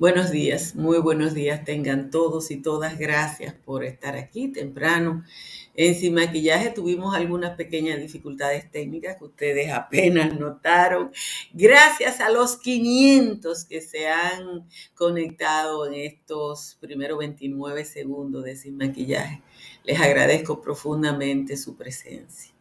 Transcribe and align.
Buenos 0.00 0.30
días, 0.30 0.76
muy 0.76 0.96
buenos 0.96 1.34
días 1.34 1.62
tengan 1.62 2.10
todos 2.10 2.50
y 2.50 2.56
todas. 2.56 2.98
Gracias 2.98 3.52
por 3.52 3.84
estar 3.84 4.16
aquí 4.16 4.48
temprano. 4.48 5.24
En 5.74 5.94
Sin 5.94 6.14
Maquillaje 6.14 6.70
tuvimos 6.70 7.14
algunas 7.14 7.54
pequeñas 7.54 8.00
dificultades 8.00 8.70
técnicas 8.70 9.18
que 9.18 9.24
ustedes 9.24 9.70
apenas 9.70 10.40
notaron. 10.40 11.12
Gracias 11.52 12.20
a 12.20 12.30
los 12.30 12.56
500 12.56 13.66
que 13.66 13.82
se 13.82 14.08
han 14.08 14.66
conectado 14.94 15.86
en 15.86 15.92
estos 15.92 16.78
primeros 16.80 17.18
29 17.18 17.84
segundos 17.84 18.44
de 18.44 18.56
Sin 18.56 18.78
Maquillaje. 18.78 19.42
Les 19.84 20.00
agradezco 20.00 20.62
profundamente 20.62 21.58
su 21.58 21.76
presencia. 21.76 22.54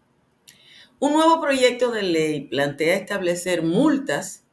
Un 0.99 1.13
nuevo 1.13 1.39
proyecto 1.39 1.89
de 1.91 2.03
ley 2.03 2.49
plantea 2.49 2.97
establecer 2.97 3.63
multas 3.63 4.43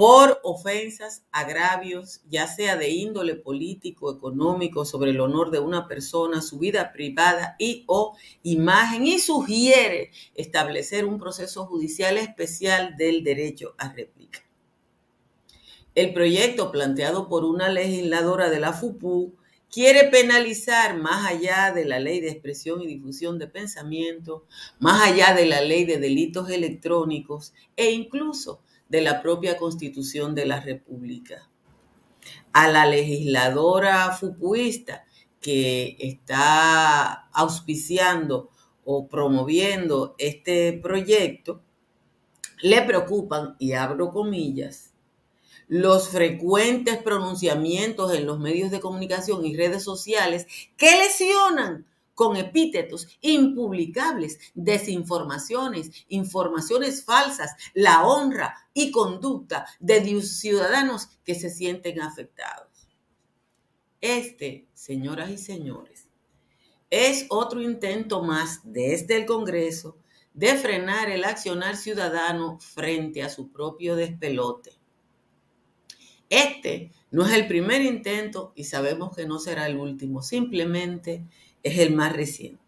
por 0.00 0.40
ofensas, 0.44 1.26
agravios, 1.30 2.22
ya 2.30 2.46
sea 2.46 2.78
de 2.78 2.88
índole 2.88 3.34
político, 3.34 4.10
económico, 4.10 4.86
sobre 4.86 5.10
el 5.10 5.20
honor 5.20 5.50
de 5.50 5.58
una 5.58 5.88
persona, 5.88 6.40
su 6.40 6.58
vida 6.58 6.90
privada 6.90 7.54
y 7.58 7.84
o 7.86 8.16
imagen, 8.42 9.06
y 9.06 9.18
sugiere 9.18 10.10
establecer 10.34 11.04
un 11.04 11.18
proceso 11.18 11.66
judicial 11.66 12.16
especial 12.16 12.96
del 12.96 13.22
derecho 13.22 13.74
a 13.76 13.92
réplica. 13.92 14.40
El 15.94 16.14
proyecto 16.14 16.72
planteado 16.72 17.28
por 17.28 17.44
una 17.44 17.68
legisladora 17.68 18.48
de 18.48 18.58
la 18.58 18.72
FUPU 18.72 19.34
quiere 19.70 20.04
penalizar 20.04 20.96
más 20.96 21.30
allá 21.30 21.72
de 21.74 21.84
la 21.84 22.00
ley 22.00 22.20
de 22.20 22.30
expresión 22.30 22.80
y 22.80 22.86
difusión 22.86 23.38
de 23.38 23.48
pensamiento, 23.48 24.46
más 24.78 25.06
allá 25.06 25.34
de 25.34 25.44
la 25.44 25.60
ley 25.60 25.84
de 25.84 25.98
delitos 25.98 26.48
electrónicos 26.48 27.52
e 27.76 27.90
incluso 27.90 28.62
de 28.90 29.00
la 29.00 29.22
propia 29.22 29.56
constitución 29.56 30.34
de 30.34 30.44
la 30.44 30.60
República. 30.60 31.48
A 32.52 32.68
la 32.68 32.84
legisladora 32.84 34.12
fupuista 34.12 35.04
que 35.40 35.96
está 35.98 37.28
auspiciando 37.32 38.50
o 38.84 39.08
promoviendo 39.08 40.14
este 40.18 40.72
proyecto, 40.74 41.62
le 42.62 42.82
preocupan, 42.82 43.56
y 43.58 43.72
abro 43.72 44.10
comillas, 44.10 44.92
los 45.68 46.08
frecuentes 46.08 46.98
pronunciamientos 46.98 48.12
en 48.12 48.26
los 48.26 48.40
medios 48.40 48.72
de 48.72 48.80
comunicación 48.80 49.46
y 49.46 49.56
redes 49.56 49.84
sociales 49.84 50.46
que 50.76 50.90
lesionan 50.96 51.86
con 52.20 52.36
epítetos 52.36 53.08
impublicables, 53.22 54.38
desinformaciones, 54.52 56.04
informaciones 56.08 57.02
falsas, 57.02 57.56
la 57.72 58.06
honra 58.06 58.54
y 58.74 58.90
conducta 58.90 59.64
de 59.78 60.20
ciudadanos 60.20 61.08
que 61.24 61.34
se 61.34 61.48
sienten 61.48 62.02
afectados. 62.02 62.90
Este, 64.02 64.68
señoras 64.74 65.30
y 65.30 65.38
señores, 65.38 66.10
es 66.90 67.24
otro 67.30 67.62
intento 67.62 68.22
más 68.22 68.60
desde 68.64 69.16
el 69.16 69.24
Congreso 69.24 69.96
de 70.34 70.56
frenar 70.56 71.08
el 71.08 71.24
accionar 71.24 71.74
ciudadano 71.78 72.58
frente 72.60 73.22
a 73.22 73.30
su 73.30 73.50
propio 73.50 73.96
despelote. 73.96 74.72
Este 76.28 76.92
no 77.10 77.24
es 77.24 77.32
el 77.32 77.48
primer 77.48 77.80
intento 77.80 78.52
y 78.54 78.64
sabemos 78.64 79.16
que 79.16 79.26
no 79.26 79.38
será 79.38 79.66
el 79.66 79.78
último. 79.78 80.20
Simplemente 80.20 81.24
es 81.62 81.78
el 81.78 81.94
más 81.94 82.12
reciente. 82.12 82.60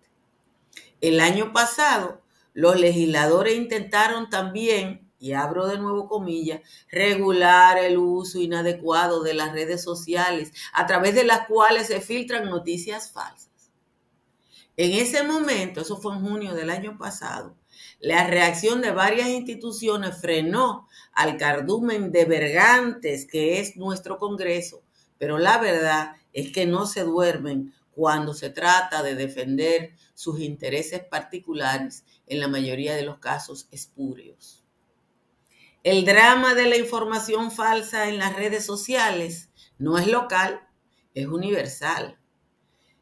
El 1.00 1.20
año 1.20 1.52
pasado, 1.52 2.20
los 2.54 2.78
legisladores 2.78 3.56
intentaron 3.56 4.30
también, 4.30 5.10
y 5.18 5.32
abro 5.32 5.66
de 5.66 5.78
nuevo 5.78 6.08
comillas, 6.08 6.60
regular 6.90 7.78
el 7.78 7.96
uso 7.96 8.38
inadecuado 8.38 9.22
de 9.22 9.34
las 9.34 9.52
redes 9.52 9.82
sociales 9.82 10.52
a 10.72 10.86
través 10.86 11.14
de 11.14 11.24
las 11.24 11.46
cuales 11.46 11.86
se 11.86 12.00
filtran 12.00 12.50
noticias 12.50 13.12
falsas. 13.12 13.50
En 14.76 14.92
ese 14.92 15.22
momento, 15.22 15.80
eso 15.80 15.96
fue 15.96 16.14
en 16.14 16.22
junio 16.22 16.54
del 16.54 16.70
año 16.70 16.98
pasado, 16.98 17.56
la 18.00 18.26
reacción 18.26 18.80
de 18.80 18.90
varias 18.90 19.28
instituciones 19.28 20.20
frenó 20.20 20.88
al 21.12 21.36
cardumen 21.36 22.10
de 22.10 22.24
vergantes 22.24 23.26
que 23.26 23.60
es 23.60 23.76
nuestro 23.76 24.18
Congreso, 24.18 24.82
pero 25.18 25.38
la 25.38 25.58
verdad 25.58 26.16
es 26.32 26.52
que 26.52 26.66
no 26.66 26.86
se 26.86 27.04
duermen 27.04 27.72
cuando 27.94 28.34
se 28.34 28.50
trata 28.50 29.02
de 29.02 29.14
defender 29.14 29.94
sus 30.14 30.40
intereses 30.40 31.04
particulares, 31.04 32.04
en 32.26 32.40
la 32.40 32.48
mayoría 32.48 32.94
de 32.94 33.02
los 33.02 33.18
casos 33.18 33.68
espurios. 33.70 34.64
El 35.84 36.04
drama 36.04 36.54
de 36.54 36.66
la 36.66 36.76
información 36.76 37.50
falsa 37.50 38.08
en 38.08 38.18
las 38.18 38.34
redes 38.34 38.64
sociales 38.64 39.50
no 39.78 39.98
es 39.98 40.06
local, 40.06 40.60
es 41.14 41.26
universal. 41.26 42.18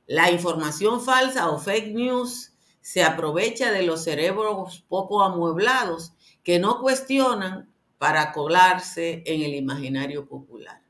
La 0.06 0.30
información 0.30 1.00
falsa 1.00 1.50
o 1.50 1.58
fake 1.58 1.94
news 1.94 2.54
se 2.80 3.04
aprovecha 3.04 3.70
de 3.70 3.82
los 3.82 4.02
cerebros 4.02 4.84
poco 4.88 5.22
amueblados 5.22 6.14
que 6.42 6.58
no 6.58 6.80
cuestionan 6.80 7.72
para 7.98 8.32
colarse 8.32 9.22
en 9.26 9.42
el 9.42 9.54
imaginario 9.54 10.26
popular. 10.26 10.82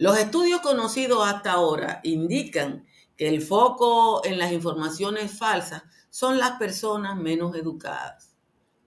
Los 0.00 0.16
estudios 0.16 0.62
conocidos 0.62 1.28
hasta 1.28 1.52
ahora 1.52 2.00
indican 2.04 2.86
que 3.18 3.28
el 3.28 3.42
foco 3.42 4.24
en 4.24 4.38
las 4.38 4.50
informaciones 4.50 5.36
falsas 5.38 5.82
son 6.08 6.38
las 6.38 6.52
personas 6.52 7.18
menos 7.18 7.54
educadas. 7.54 8.34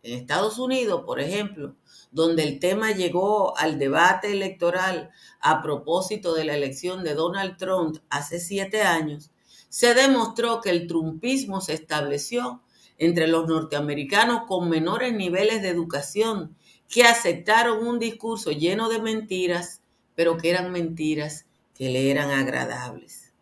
En 0.01 0.17
Estados 0.17 0.57
Unidos, 0.57 1.03
por 1.05 1.19
ejemplo, 1.19 1.75
donde 2.09 2.41
el 2.41 2.57
tema 2.57 2.93
llegó 2.93 3.55
al 3.59 3.77
debate 3.77 4.31
electoral 4.31 5.11
a 5.39 5.61
propósito 5.61 6.33
de 6.33 6.45
la 6.45 6.55
elección 6.55 7.03
de 7.03 7.13
Donald 7.13 7.57
Trump 7.57 7.97
hace 8.09 8.39
siete 8.39 8.81
años, 8.81 9.29
se 9.69 9.93
demostró 9.93 10.61
que 10.61 10.71
el 10.71 10.87
trumpismo 10.87 11.61
se 11.61 11.73
estableció 11.75 12.63
entre 12.97 13.27
los 13.27 13.45
norteamericanos 13.45 14.47
con 14.47 14.67
menores 14.67 15.13
niveles 15.13 15.61
de 15.61 15.69
educación 15.69 16.57
que 16.89 17.03
aceptaron 17.03 17.85
un 17.85 17.99
discurso 17.99 18.49
lleno 18.49 18.89
de 18.89 18.99
mentiras 18.99 19.82
pero 20.15 20.37
que 20.37 20.49
eran 20.49 20.71
mentiras 20.71 21.45
que 21.75 21.89
le 21.89 22.11
eran 22.11 22.31
agradables. 22.31 23.33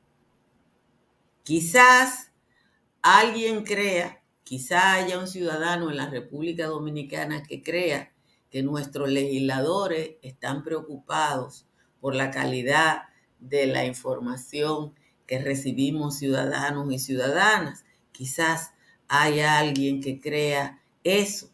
Quizás 1.44 2.32
alguien 3.02 3.64
crea, 3.64 4.22
quizá 4.44 4.94
haya 4.94 5.20
un 5.20 5.28
ciudadano 5.28 5.90
en 5.90 5.98
la 5.98 6.10
República 6.10 6.68
Dominicana 6.68 7.44
que 7.44 7.62
crea 7.62 8.12
que 8.50 8.64
nuestros 8.64 9.10
legisladores 9.10 10.12
están 10.22 10.64
preocupados 10.64 11.66
por 12.00 12.16
la 12.16 12.32
calidad 12.32 13.04
de 13.40 13.66
la 13.66 13.86
información 13.86 14.94
que 15.26 15.40
recibimos 15.40 16.18
ciudadanos 16.18 16.92
y 16.92 17.00
ciudadanas. 17.00 17.86
Quizás 18.12 18.74
haya 19.08 19.58
alguien 19.58 20.02
que 20.02 20.20
crea 20.20 20.82
eso. 21.04 21.50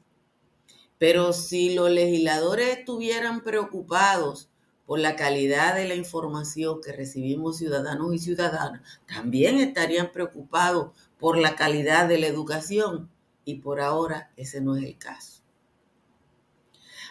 Pero 0.97 1.34
si 1.34 1.75
los 1.75 1.91
legisladores 1.91 2.79
estuvieran 2.79 3.44
preocupados 3.44 4.49
por 4.88 5.00
la 5.00 5.18
calidad 5.18 5.75
de 5.75 5.86
la 5.86 5.96
información 5.96 6.80
que 6.81 6.94
recibimos 6.94 7.58
ciudadanos 7.58 8.16
y 8.16 8.20
ciudadanas, 8.20 8.81
también 9.06 9.59
estarían 9.59 10.14
preocupados 10.14 10.98
por 11.20 11.38
la 11.38 11.56
calidad 11.56 12.08
de 12.08 12.18
la 12.18 12.28
educación 12.28 13.12
y 13.44 13.56
por 13.56 13.81
ahora 13.81 14.31
ese 14.38 14.62
no 14.62 14.78
es 14.78 14.84
el 14.86 14.97
caso. 14.97 15.42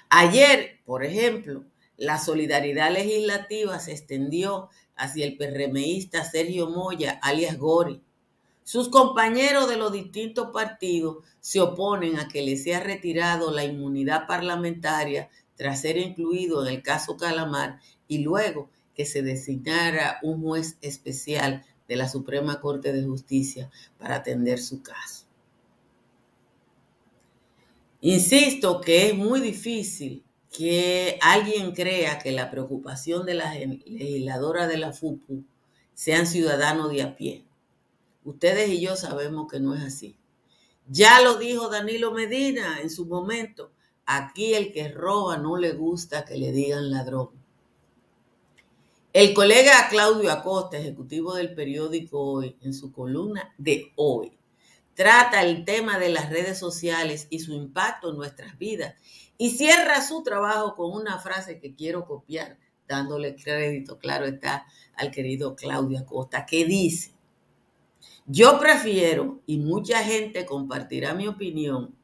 Ayer, 0.08 0.80
por 0.86 1.04
ejemplo, 1.04 1.64
la 1.98 2.18
solidaridad 2.18 2.90
legislativa 2.90 3.78
se 3.78 3.92
extendió 3.92 4.70
hacia 4.96 5.26
el 5.26 5.36
PRMista 5.36 6.24
Sergio 6.24 6.70
Moya, 6.70 7.20
alias 7.22 7.58
Gori. 7.58 8.00
Sus 8.62 8.88
compañeros 8.88 9.68
de 9.68 9.76
los 9.76 9.92
distintos 9.92 10.48
partidos 10.50 11.18
se 11.40 11.60
oponen 11.60 12.18
a 12.18 12.28
que 12.28 12.42
le 12.42 12.56
sea 12.56 12.80
retirado 12.80 13.52
la 13.52 13.64
inmunidad 13.64 14.26
parlamentaria 14.26 15.28
tras 15.56 15.80
ser 15.80 15.96
incluido 15.96 16.66
en 16.66 16.74
el 16.74 16.82
caso 16.82 17.16
Calamar 17.16 17.80
y 18.08 18.18
luego 18.18 18.70
que 18.94 19.04
se 19.06 19.22
designara 19.22 20.18
un 20.22 20.42
juez 20.42 20.78
especial 20.80 21.64
de 21.88 21.96
la 21.96 22.08
Suprema 22.08 22.60
Corte 22.60 22.92
de 22.92 23.04
Justicia 23.04 23.70
para 23.98 24.16
atender 24.16 24.58
su 24.58 24.82
caso. 24.82 25.26
Insisto 28.00 28.80
que 28.80 29.08
es 29.08 29.14
muy 29.14 29.40
difícil 29.40 30.22
que 30.56 31.18
alguien 31.20 31.72
crea 31.72 32.18
que 32.18 32.32
la 32.32 32.50
preocupación 32.50 33.26
de 33.26 33.34
la 33.34 33.54
legisladora 33.54 34.66
de 34.66 34.78
la 34.78 34.92
FUPU 34.92 35.44
sean 35.92 36.26
ciudadanos 36.26 36.90
de 36.90 37.02
a 37.02 37.16
pie. 37.16 37.44
Ustedes 38.24 38.68
y 38.70 38.80
yo 38.80 38.96
sabemos 38.96 39.50
que 39.50 39.60
no 39.60 39.74
es 39.74 39.82
así. 39.82 40.16
Ya 40.88 41.20
lo 41.20 41.36
dijo 41.36 41.68
Danilo 41.68 42.12
Medina 42.12 42.80
en 42.80 42.90
su 42.90 43.06
momento. 43.06 43.72
Aquí 44.06 44.54
el 44.54 44.72
que 44.72 44.88
roba 44.88 45.36
no 45.36 45.56
le 45.56 45.72
gusta 45.72 46.24
que 46.24 46.36
le 46.36 46.52
digan 46.52 46.90
ladrón. 46.90 47.30
El 49.12 49.34
colega 49.34 49.88
Claudio 49.88 50.30
Acosta, 50.30 50.78
ejecutivo 50.78 51.34
del 51.34 51.54
periódico 51.54 52.20
Hoy, 52.20 52.56
en 52.60 52.72
su 52.72 52.92
columna 52.92 53.54
de 53.58 53.92
hoy, 53.96 54.38
trata 54.94 55.42
el 55.42 55.64
tema 55.64 55.98
de 55.98 56.10
las 56.10 56.30
redes 56.30 56.58
sociales 56.58 57.26
y 57.30 57.40
su 57.40 57.52
impacto 57.52 58.10
en 58.10 58.16
nuestras 58.16 58.56
vidas 58.58 58.94
y 59.38 59.50
cierra 59.50 60.00
su 60.02 60.22
trabajo 60.22 60.76
con 60.76 60.92
una 60.92 61.18
frase 61.18 61.58
que 61.58 61.74
quiero 61.74 62.06
copiar 62.06 62.58
dándole 62.86 63.34
crédito, 63.34 63.98
claro 63.98 64.26
está, 64.26 64.66
al 64.94 65.10
querido 65.10 65.56
Claudio 65.56 65.98
Acosta, 65.98 66.46
que 66.46 66.64
dice, 66.64 67.12
yo 68.26 68.58
prefiero, 68.58 69.40
y 69.46 69.58
mucha 69.58 70.04
gente 70.04 70.46
compartirá 70.46 71.14
mi 71.14 71.26
opinión, 71.26 71.95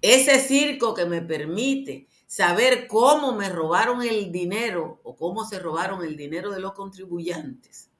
ese 0.00 0.38
circo 0.40 0.94
que 0.94 1.06
me 1.06 1.22
permite 1.22 2.08
saber 2.26 2.86
cómo 2.86 3.32
me 3.32 3.48
robaron 3.48 4.02
el 4.02 4.30
dinero 4.30 5.00
o 5.02 5.16
cómo 5.16 5.44
se 5.44 5.58
robaron 5.58 6.04
el 6.04 6.16
dinero 6.16 6.50
de 6.50 6.60
los 6.60 6.72
contribuyentes, 6.72 7.90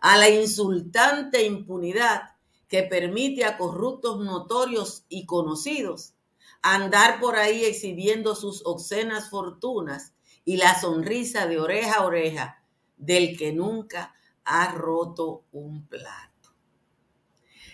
a 0.00 0.16
la 0.16 0.28
insultante 0.28 1.44
impunidad 1.44 2.36
que 2.68 2.82
permite 2.82 3.44
a 3.44 3.56
corruptos 3.56 4.20
notorios 4.20 5.04
y 5.08 5.26
conocidos 5.26 6.14
andar 6.62 7.20
por 7.20 7.36
ahí 7.36 7.64
exhibiendo 7.64 8.34
sus 8.34 8.62
obscenas 8.64 9.30
fortunas 9.30 10.14
y 10.44 10.56
la 10.56 10.78
sonrisa 10.78 11.46
de 11.46 11.58
oreja 11.58 11.96
a 11.96 12.04
oreja 12.04 12.64
del 12.96 13.36
que 13.36 13.52
nunca 13.52 14.14
ha 14.44 14.72
roto 14.72 15.44
un 15.52 15.86
plato. 15.86 16.30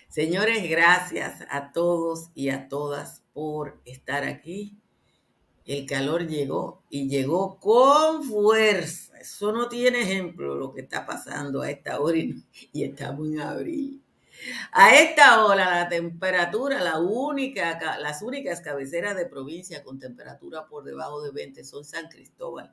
Señores, 0.08 0.69
gracias 0.69 1.44
a 1.50 1.72
todos 1.72 2.31
y 2.34 2.50
a 2.50 2.69
todas 2.69 3.22
por 3.36 3.78
estar 3.84 4.24
aquí. 4.24 4.78
El 5.66 5.84
calor 5.84 6.26
llegó 6.26 6.82
y 6.88 7.06
llegó 7.06 7.60
con 7.60 8.24
fuerza. 8.24 9.18
Eso 9.18 9.52
no 9.52 9.68
tiene 9.68 10.00
ejemplo 10.00 10.54
lo 10.54 10.72
que 10.72 10.80
está 10.80 11.04
pasando 11.04 11.60
a 11.60 11.70
esta 11.70 12.00
hora 12.00 12.16
y, 12.16 12.42
estamos 12.82 13.28
en 13.28 13.40
abril. 13.40 14.02
A 14.72 14.94
esta 14.94 15.44
hora 15.44 15.68
la 15.68 15.86
temperatura, 15.90 16.82
las 16.82 18.22
únicas 18.22 18.60
cabeceras 18.62 19.16
de 19.16 19.26
provincia 19.26 19.84
con 19.84 19.98
temperatura 19.98 20.66
por 20.66 20.84
debajo 20.84 21.20
de 21.20 21.30
20 21.30 21.62
son 21.62 21.84
San 21.84 22.08
Cristóbal 22.08 22.72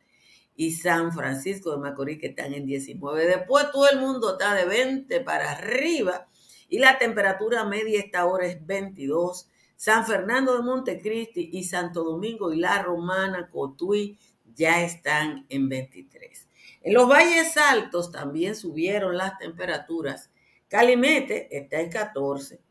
y 0.56 0.72
San 0.72 1.12
Francisco 1.12 1.72
de 1.72 1.80
Macorís 1.80 2.22
que 2.22 2.28
están 2.28 2.54
en 2.54 2.66
19. 2.66 3.26
Después 3.26 3.70
todo 3.74 3.90
el 3.90 4.00
mundo 4.00 4.34
está 4.34 4.56
de 4.56 4.64
20 4.64 5.20
para 5.22 5.52
arriba 5.52 6.30
y 6.70 6.80
la 6.80 6.98
temperatura 6.98 7.66
media 7.66 8.00
esta 8.00 8.26
hora 8.26 8.46
es 8.46 8.66
22. 8.66 9.50
San 9.84 10.06
Fernando 10.06 10.56
de 10.56 10.64
Montecristi 10.64 11.50
y 11.52 11.66
Santo 11.66 12.06
Domingo 12.06 12.54
y 12.54 12.58
La 12.58 12.82
Romana, 12.82 13.50
Cotuí, 13.50 14.18
ya 14.56 14.82
están 14.82 15.46
en 15.50 15.68
23. 15.68 16.48
En 16.84 16.94
los 16.94 17.10
valles 17.10 17.58
altos 17.58 18.10
también 18.10 18.56
subieron 18.56 19.18
las 19.18 19.38
temperaturas. 19.38 20.32
Calimete 20.70 21.50
está 21.58 21.82
en 21.82 21.90
14, 21.90 22.62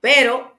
pero 0.00 0.58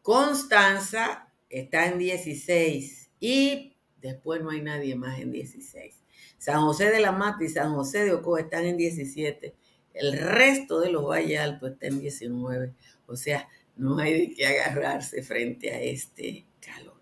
Constanza 0.00 1.28
está 1.50 1.86
en 1.86 1.98
16 1.98 3.10
y 3.18 3.76
después 4.00 4.40
no 4.42 4.50
hay 4.50 4.62
nadie 4.62 4.94
más 4.94 5.18
en 5.18 5.32
16. 5.32 6.04
San 6.38 6.60
José 6.60 6.92
de 6.92 7.00
la 7.00 7.10
Mata 7.10 7.42
y 7.42 7.48
San 7.48 7.74
José 7.74 8.04
de 8.04 8.12
Ocoa 8.12 8.42
están 8.42 8.64
en 8.64 8.76
17 8.76 9.56
el 9.94 10.18
resto 10.18 10.80
de 10.80 10.90
los 10.90 11.06
valles 11.06 11.40
altos 11.40 11.70
está 11.72 11.86
en 11.86 12.00
19. 12.00 12.74
O 13.06 13.16
sea, 13.16 13.48
no 13.76 13.98
hay 13.98 14.28
de 14.28 14.34
qué 14.34 14.46
agarrarse 14.46 15.22
frente 15.22 15.72
a 15.72 15.80
este 15.80 16.46
calor. 16.60 16.94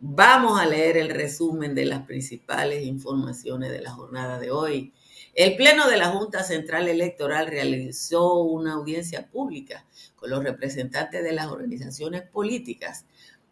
Vamos 0.00 0.60
a 0.60 0.66
leer 0.66 0.96
el 0.96 1.10
resumen 1.10 1.74
de 1.74 1.84
las 1.84 2.06
principales 2.06 2.84
informaciones 2.84 3.70
de 3.70 3.80
la 3.80 3.90
jornada 3.90 4.38
de 4.38 4.50
hoy. 4.50 4.92
El 5.34 5.56
Pleno 5.56 5.88
de 5.88 5.96
la 5.96 6.08
Junta 6.08 6.42
Central 6.42 6.88
Electoral 6.88 7.48
realizó 7.48 8.42
una 8.42 8.74
audiencia 8.74 9.28
pública 9.28 9.86
con 10.16 10.30
los 10.30 10.44
representantes 10.44 11.24
de 11.24 11.32
las 11.32 11.46
organizaciones 11.46 12.22
políticas 12.22 13.06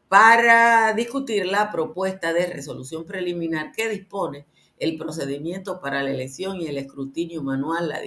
para 0.08 0.92
discutir 0.94 1.46
la 1.46 1.70
propuesta 1.72 2.32
de 2.32 2.46
resolución 2.46 3.06
preliminar 3.06 3.72
que 3.72 3.88
dispone 3.88 4.46
el 4.78 4.96
procedimiento 4.96 5.80
para 5.80 6.02
la 6.02 6.10
elección 6.10 6.60
y 6.60 6.66
el 6.66 6.78
escrutinio 6.78 7.42
manual, 7.42 7.88
la 7.88 8.00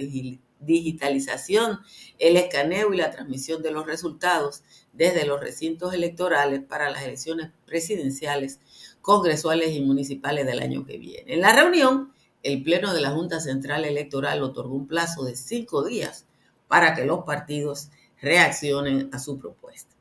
digitalización, 0.60 1.80
el 2.18 2.36
escaneo 2.36 2.92
y 2.92 2.96
la 2.96 3.10
transmisión 3.10 3.62
de 3.62 3.70
los 3.70 3.86
resultados 3.86 4.62
desde 4.92 5.26
los 5.26 5.40
recintos 5.40 5.94
electorales 5.94 6.60
para 6.62 6.90
las 6.90 7.02
elecciones 7.02 7.50
presidenciales, 7.66 8.60
congresuales 9.00 9.70
y 9.72 9.80
municipales 9.80 10.46
del 10.46 10.60
año 10.60 10.84
que 10.84 10.98
viene. 10.98 11.32
En 11.32 11.40
la 11.40 11.54
reunión, 11.54 12.12
el 12.42 12.62
Pleno 12.62 12.94
de 12.94 13.00
la 13.00 13.10
Junta 13.10 13.40
Central 13.40 13.84
Electoral 13.84 14.42
otorgó 14.42 14.74
un 14.74 14.86
plazo 14.86 15.24
de 15.24 15.36
cinco 15.36 15.84
días 15.84 16.26
para 16.68 16.94
que 16.94 17.04
los 17.04 17.24
partidos 17.24 17.90
reaccionen 18.20 19.10
a 19.12 19.18
su 19.18 19.38
propuesta. 19.38 19.94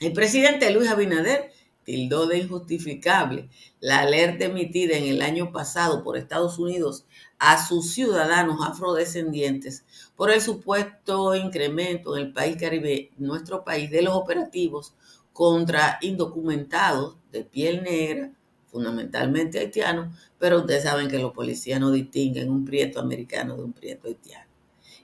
El 0.00 0.12
presidente 0.12 0.70
Luis 0.70 0.88
Abinader 0.88 1.52
tildó 1.84 2.26
de 2.26 2.38
injustificable 2.38 3.48
la 3.80 4.00
alerta 4.00 4.46
emitida 4.46 4.96
en 4.96 5.04
el 5.04 5.22
año 5.22 5.52
pasado 5.52 6.02
por 6.02 6.16
Estados 6.16 6.58
Unidos 6.58 7.04
a 7.38 7.64
sus 7.64 7.92
ciudadanos 7.92 8.58
afrodescendientes 8.66 9.84
por 10.16 10.30
el 10.30 10.40
supuesto 10.40 11.34
incremento 11.34 12.16
en 12.16 12.26
el 12.26 12.32
país 12.32 12.56
caribe, 12.56 13.10
nuestro 13.18 13.64
país, 13.64 13.90
de 13.90 14.02
los 14.02 14.14
operativos 14.14 14.94
contra 15.32 15.98
indocumentados 16.00 17.16
de 17.32 17.44
piel 17.44 17.82
negra, 17.82 18.32
fundamentalmente 18.66 19.58
haitianos, 19.58 20.16
pero 20.38 20.60
ustedes 20.60 20.84
saben 20.84 21.08
que 21.08 21.18
los 21.18 21.32
policías 21.32 21.80
no 21.80 21.90
distinguen 21.90 22.50
un 22.50 22.64
prieto 22.64 23.00
americano 23.00 23.56
de 23.56 23.64
un 23.64 23.72
prieto 23.72 24.08
haitiano. 24.08 24.43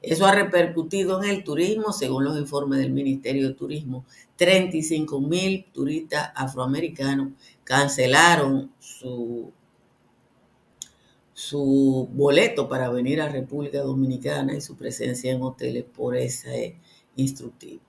Eso 0.02 0.24
ha 0.24 0.34
repercutido 0.34 1.22
en 1.22 1.28
el 1.28 1.44
turismo, 1.44 1.92
según 1.92 2.24
los 2.24 2.38
informes 2.38 2.78
del 2.78 2.90
Ministerio 2.90 3.48
de 3.48 3.54
Turismo. 3.54 4.06
35 4.36 5.20
mil 5.20 5.66
turistas 5.72 6.30
afroamericanos 6.34 7.32
cancelaron 7.64 8.72
su, 8.78 9.52
su 11.34 12.08
boleto 12.12 12.68
para 12.68 12.88
venir 12.88 13.20
a 13.20 13.28
República 13.28 13.80
Dominicana 13.80 14.54
y 14.54 14.62
su 14.62 14.76
presencia 14.76 15.32
en 15.32 15.42
hoteles 15.42 15.84
por 15.84 16.16
ese 16.16 16.76
instructivo. 17.16 17.82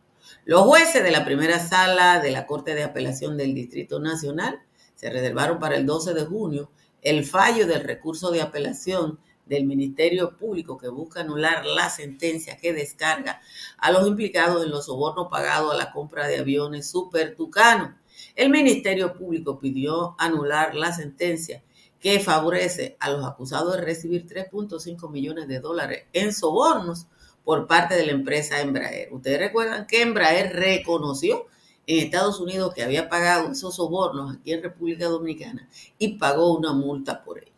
Los 0.43 0.63
jueces 0.63 1.03
de 1.03 1.11
la 1.11 1.23
primera 1.23 1.59
sala 1.59 2.19
de 2.19 2.31
la 2.31 2.45
Corte 2.45 2.75
de 2.75 2.83
Apelación 2.83 3.37
del 3.37 3.53
Distrito 3.53 3.99
Nacional 3.99 4.59
se 4.95 5.09
reservaron 5.09 5.59
para 5.59 5.77
el 5.77 5.85
12 5.85 6.13
de 6.13 6.25
junio 6.25 6.71
el 7.01 7.25
fallo 7.25 7.65
del 7.67 7.83
recurso 7.83 8.31
de 8.31 8.41
apelación 8.41 9.19
del 9.45 9.65
Ministerio 9.65 10.37
Público 10.37 10.77
que 10.77 10.87
busca 10.87 11.21
anular 11.21 11.65
la 11.65 11.89
sentencia 11.89 12.57
que 12.57 12.73
descarga 12.73 13.41
a 13.77 13.91
los 13.91 14.07
implicados 14.07 14.63
en 14.63 14.71
los 14.71 14.85
sobornos 14.85 15.27
pagados 15.29 15.73
a 15.73 15.77
la 15.77 15.91
compra 15.91 16.27
de 16.27 16.39
aviones 16.39 16.89
Super 16.89 17.35
Tucano. 17.35 17.97
El 18.35 18.49
Ministerio 18.49 19.13
Público 19.13 19.59
pidió 19.59 20.15
anular 20.17 20.75
la 20.75 20.93
sentencia 20.93 21.63
que 21.99 22.19
favorece 22.19 22.97
a 22.99 23.09
los 23.11 23.25
acusados 23.25 23.75
de 23.75 23.81
recibir 23.81 24.25
3.5 24.25 25.09
millones 25.09 25.47
de 25.47 25.59
dólares 25.59 26.05
en 26.13 26.33
sobornos 26.33 27.07
por 27.43 27.67
parte 27.67 27.95
de 27.95 28.05
la 28.05 28.11
empresa 28.11 28.59
Embraer. 28.59 29.13
Ustedes 29.13 29.39
recuerdan 29.39 29.87
que 29.87 30.01
Embraer 30.01 30.55
reconoció 30.55 31.47
en 31.87 32.05
Estados 32.05 32.39
Unidos 32.39 32.73
que 32.73 32.83
había 32.83 33.09
pagado 33.09 33.51
esos 33.51 33.75
sobornos 33.75 34.35
aquí 34.35 34.53
en 34.53 34.63
República 34.63 35.05
Dominicana 35.05 35.67
y 35.97 36.17
pagó 36.17 36.55
una 36.55 36.73
multa 36.73 37.23
por 37.23 37.39
ello. 37.39 37.50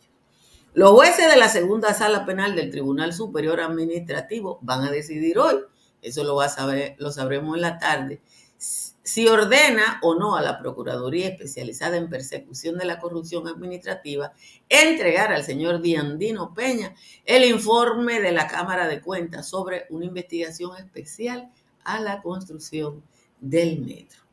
Los 0.74 0.90
jueces 0.90 1.30
de 1.30 1.36
la 1.36 1.48
segunda 1.48 1.94
sala 1.94 2.26
penal 2.26 2.56
del 2.56 2.72
Tribunal 2.72 3.12
Superior 3.12 3.60
Administrativo 3.60 4.58
van 4.60 4.82
a 4.82 4.90
decidir 4.90 5.38
hoy, 5.38 5.60
eso 6.02 6.24
lo, 6.24 6.34
va 6.34 6.46
a 6.46 6.48
saber, 6.48 6.96
lo 6.98 7.12
sabremos 7.12 7.54
en 7.54 7.62
la 7.62 7.78
tarde, 7.78 8.20
si 8.58 9.28
ordena 9.28 10.00
o 10.02 10.16
no 10.16 10.34
a 10.34 10.42
la 10.42 10.58
Procuraduría 10.58 11.28
Especializada 11.28 11.96
en 11.96 12.10
Persecución 12.10 12.76
de 12.76 12.86
la 12.86 12.98
Corrupción 12.98 13.46
Administrativa 13.46 14.32
entregar 14.68 15.32
al 15.32 15.44
señor 15.44 15.80
Diandino 15.80 16.52
Peña 16.54 16.92
el 17.24 17.44
informe 17.44 18.20
de 18.20 18.32
la 18.32 18.48
Cámara 18.48 18.88
de 18.88 19.00
Cuentas 19.00 19.48
sobre 19.48 19.86
una 19.90 20.06
investigación 20.06 20.76
especial 20.76 21.52
a 21.84 22.00
la 22.00 22.20
construcción 22.20 23.04
del 23.38 23.80
metro. 23.80 24.23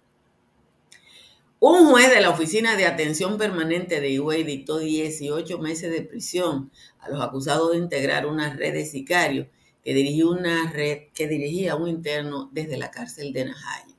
Un 1.64 1.92
juez 1.92 2.10
de 2.10 2.22
la 2.22 2.32
Oficina 2.32 2.76
de 2.76 2.88
Atención 2.88 3.38
Permanente 3.38 4.02
de 4.02 4.10
Higüey 4.10 4.44
dictó 4.44 4.80
18 4.80 5.60
meses 5.60 5.92
de 5.92 6.02
prisión 6.02 6.72
a 6.98 7.08
los 7.08 7.22
acusados 7.22 7.74
de 7.74 7.78
integrar 7.78 8.26
una 8.26 8.52
red 8.52 8.74
de 8.74 8.84
sicarios 8.84 9.46
que 9.84 9.94
dirigía 9.94 10.26
una 10.26 10.72
red 10.72 11.10
que 11.14 11.28
dirigía 11.28 11.76
un 11.76 11.88
interno 11.88 12.50
desde 12.52 12.78
la 12.78 12.90
cárcel 12.90 13.32
de 13.32 13.46
Najayo. 13.46 13.96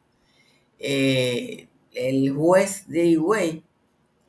Eh, 0.80 1.68
el 1.92 2.32
juez 2.32 2.88
de 2.88 3.06
Higüey 3.06 3.62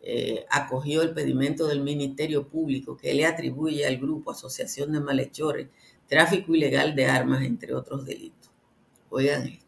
eh, 0.04 0.46
acogió 0.52 1.02
el 1.02 1.16
pedimento 1.16 1.66
del 1.66 1.82
Ministerio 1.82 2.48
Público 2.48 2.96
que 2.96 3.16
le 3.16 3.26
atribuye 3.26 3.84
al 3.88 3.98
grupo 3.98 4.30
Asociación 4.30 4.92
de 4.92 5.00
Malhechores 5.00 5.70
tráfico 6.08 6.54
ilegal 6.54 6.96
de 6.96 7.08
armas, 7.08 7.44
entre 7.44 7.74
otros 7.74 8.06
delitos. 8.06 8.52
Oigan 9.10 9.48
esto. 9.48 9.63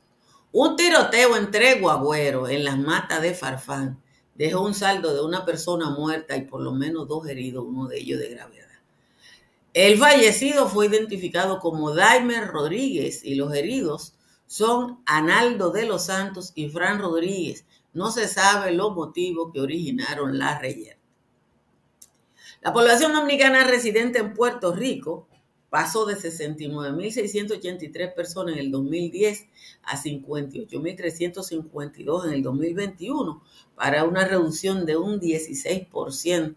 Un 0.57 0.77
tiroteo 0.77 1.35
entre 1.35 1.81
guagüeros 1.81 2.49
en 2.49 2.63
las 2.63 2.77
matas 2.77 3.21
de 3.21 3.33
Farfán 3.33 4.01
dejó 4.35 4.61
un 4.61 4.73
saldo 4.73 5.13
de 5.13 5.21
una 5.21 5.43
persona 5.43 5.89
muerta 5.89 6.37
y 6.37 6.43
por 6.43 6.61
lo 6.61 6.71
menos 6.71 7.09
dos 7.09 7.27
heridos, 7.27 7.65
uno 7.67 7.87
de 7.89 7.99
ellos 7.99 8.21
de 8.21 8.29
gravedad. 8.29 8.69
El 9.73 9.97
fallecido 9.97 10.69
fue 10.69 10.85
identificado 10.85 11.59
como 11.59 11.93
Daimer 11.93 12.47
Rodríguez 12.47 13.21
y 13.25 13.35
los 13.35 13.53
heridos 13.53 14.15
son 14.47 15.01
Analdo 15.05 15.71
de 15.71 15.87
los 15.87 16.05
Santos 16.05 16.53
y 16.55 16.69
Fran 16.69 17.01
Rodríguez. 17.01 17.65
No 17.91 18.09
se 18.09 18.29
sabe 18.29 18.71
los 18.71 18.95
motivos 18.95 19.51
que 19.51 19.59
originaron 19.59 20.39
la 20.39 20.57
reyerta. 20.57 21.03
La 22.61 22.71
población 22.71 23.11
dominicana 23.11 23.65
residente 23.65 24.19
en 24.19 24.33
Puerto 24.33 24.73
Rico 24.73 25.27
pasó 25.75 26.05
de 26.05 26.15
69.683 26.15 28.13
personas 28.13 28.53
en 28.53 28.61
el 28.61 28.71
2010 28.71 29.47
a 29.83 30.01
58.352 30.01 32.27
en 32.27 32.33
el 32.33 32.43
2021, 32.43 33.43
para 33.75 34.05
una 34.05 34.25
reducción 34.25 34.85
de 34.85 34.95
un 34.95 35.19
16%. 35.19 36.55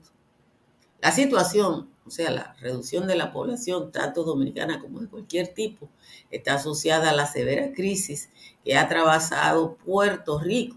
La 1.03 1.11
situación, 1.11 1.91
o 2.07 2.11
sea, 2.11 2.31
la 2.31 2.55
reducción 2.61 3.09
de 3.09 3.17
la 3.17 3.33
población, 3.33 3.91
tanto 3.91 4.23
dominicana 4.23 4.79
como 4.79 5.01
de 5.01 5.09
cualquier 5.09 5.49
tipo, 5.49 5.91
está 6.31 6.55
asociada 6.55 7.11
a 7.11 7.17
la 7.17 7.27
severa 7.27 7.73
crisis 7.73 8.31
que 8.65 8.77
ha 8.77 8.83
atravesado 8.83 9.79
Puerto 9.85 10.39
Rico. 10.39 10.77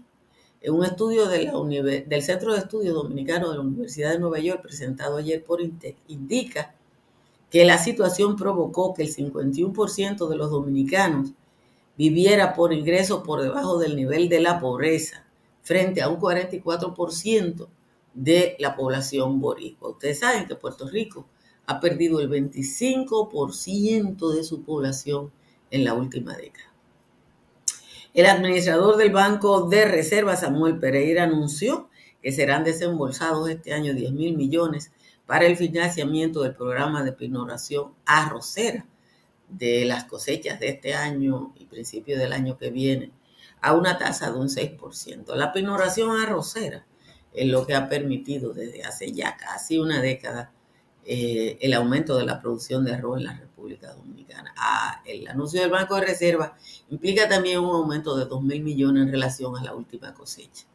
En 0.60 0.74
un 0.74 0.84
estudio 0.84 1.28
del 1.28 2.22
Centro 2.22 2.54
de 2.54 2.58
Estudios 2.58 2.94
Dominicano 2.94 3.50
de 3.50 3.56
la 3.58 3.62
Universidad 3.62 4.10
de 4.10 4.18
Nueva 4.18 4.40
York, 4.40 4.62
presentado 4.62 5.18
ayer 5.18 5.44
por 5.44 5.60
INTEC, 5.60 5.94
indica 6.08 6.74
que 7.52 7.64
la 7.66 7.76
situación 7.76 8.34
provocó 8.34 8.94
que 8.94 9.02
el 9.02 9.14
51% 9.14 10.26
de 10.26 10.36
los 10.36 10.50
dominicanos 10.50 11.34
viviera 11.98 12.54
por 12.54 12.72
ingresos 12.72 13.22
por 13.22 13.42
debajo 13.42 13.78
del 13.78 13.94
nivel 13.94 14.30
de 14.30 14.40
la 14.40 14.58
pobreza, 14.58 15.26
frente 15.60 16.00
a 16.00 16.08
un 16.08 16.18
44% 16.18 17.68
de 18.14 18.56
la 18.58 18.74
población 18.74 19.38
boricua. 19.38 19.90
Ustedes 19.90 20.20
saben 20.20 20.48
que 20.48 20.54
Puerto 20.54 20.88
Rico 20.88 21.26
ha 21.66 21.78
perdido 21.78 22.20
el 22.20 22.30
25% 22.30 24.34
de 24.34 24.44
su 24.44 24.62
población 24.62 25.30
en 25.70 25.84
la 25.84 25.92
última 25.92 26.34
década. 26.34 26.72
El 28.14 28.26
administrador 28.26 28.96
del 28.96 29.12
Banco 29.12 29.68
de 29.68 29.84
Reserva, 29.84 30.36
Samuel 30.36 30.78
Pereira, 30.78 31.24
anunció 31.24 31.90
que 32.22 32.32
serán 32.32 32.64
desembolsados 32.64 33.50
este 33.50 33.74
año 33.74 33.92
10 33.92 34.12
mil 34.12 34.38
millones 34.38 34.90
para 35.32 35.46
el 35.46 35.56
financiamiento 35.56 36.42
del 36.42 36.54
programa 36.54 37.02
de 37.02 37.14
pinoración 37.14 37.94
arrocera 38.04 38.84
de 39.48 39.86
las 39.86 40.04
cosechas 40.04 40.60
de 40.60 40.68
este 40.68 40.92
año 40.92 41.54
y 41.56 41.64
principio 41.64 42.18
del 42.18 42.34
año 42.34 42.58
que 42.58 42.70
viene 42.70 43.12
a 43.62 43.72
una 43.72 43.96
tasa 43.96 44.30
de 44.30 44.38
un 44.38 44.48
6%. 44.48 45.34
La 45.34 45.54
pinoración 45.54 46.20
arrocera 46.20 46.84
es 47.32 47.48
lo 47.48 47.66
que 47.66 47.74
ha 47.74 47.88
permitido 47.88 48.52
desde 48.52 48.84
hace 48.84 49.10
ya 49.12 49.38
casi 49.38 49.78
una 49.78 50.02
década 50.02 50.52
eh, 51.06 51.56
el 51.62 51.72
aumento 51.72 52.18
de 52.18 52.26
la 52.26 52.38
producción 52.38 52.84
de 52.84 52.92
arroz 52.92 53.16
en 53.16 53.24
la 53.24 53.32
República 53.32 53.94
Dominicana. 53.94 54.52
Ah, 54.58 55.00
el 55.06 55.26
anuncio 55.28 55.62
del 55.62 55.70
Banco 55.70 55.94
de 55.94 56.08
Reserva 56.08 56.58
implica 56.90 57.26
también 57.26 57.60
un 57.60 57.74
aumento 57.74 58.18
de 58.18 58.26
2 58.26 58.42
mil 58.42 58.62
millones 58.62 59.04
en 59.04 59.10
relación 59.12 59.56
a 59.56 59.64
la 59.64 59.74
última 59.74 60.12
cosecha. 60.12 60.66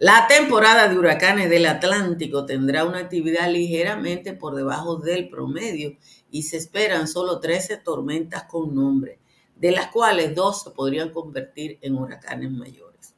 La 0.00 0.26
temporada 0.26 0.88
de 0.88 0.98
huracanes 0.98 1.50
del 1.50 1.66
Atlántico 1.66 2.46
tendrá 2.46 2.86
una 2.86 3.00
actividad 3.00 3.50
ligeramente 3.50 4.32
por 4.32 4.54
debajo 4.54 4.96
del 4.96 5.28
promedio 5.28 5.98
y 6.30 6.44
se 6.44 6.56
esperan 6.56 7.06
solo 7.06 7.38
13 7.38 7.76
tormentas 7.76 8.44
con 8.44 8.74
nombre, 8.74 9.18
de 9.56 9.72
las 9.72 9.88
cuales 9.88 10.34
dos 10.34 10.62
se 10.62 10.70
podrían 10.70 11.10
convertir 11.10 11.76
en 11.82 11.96
huracanes 11.96 12.50
mayores. 12.50 13.14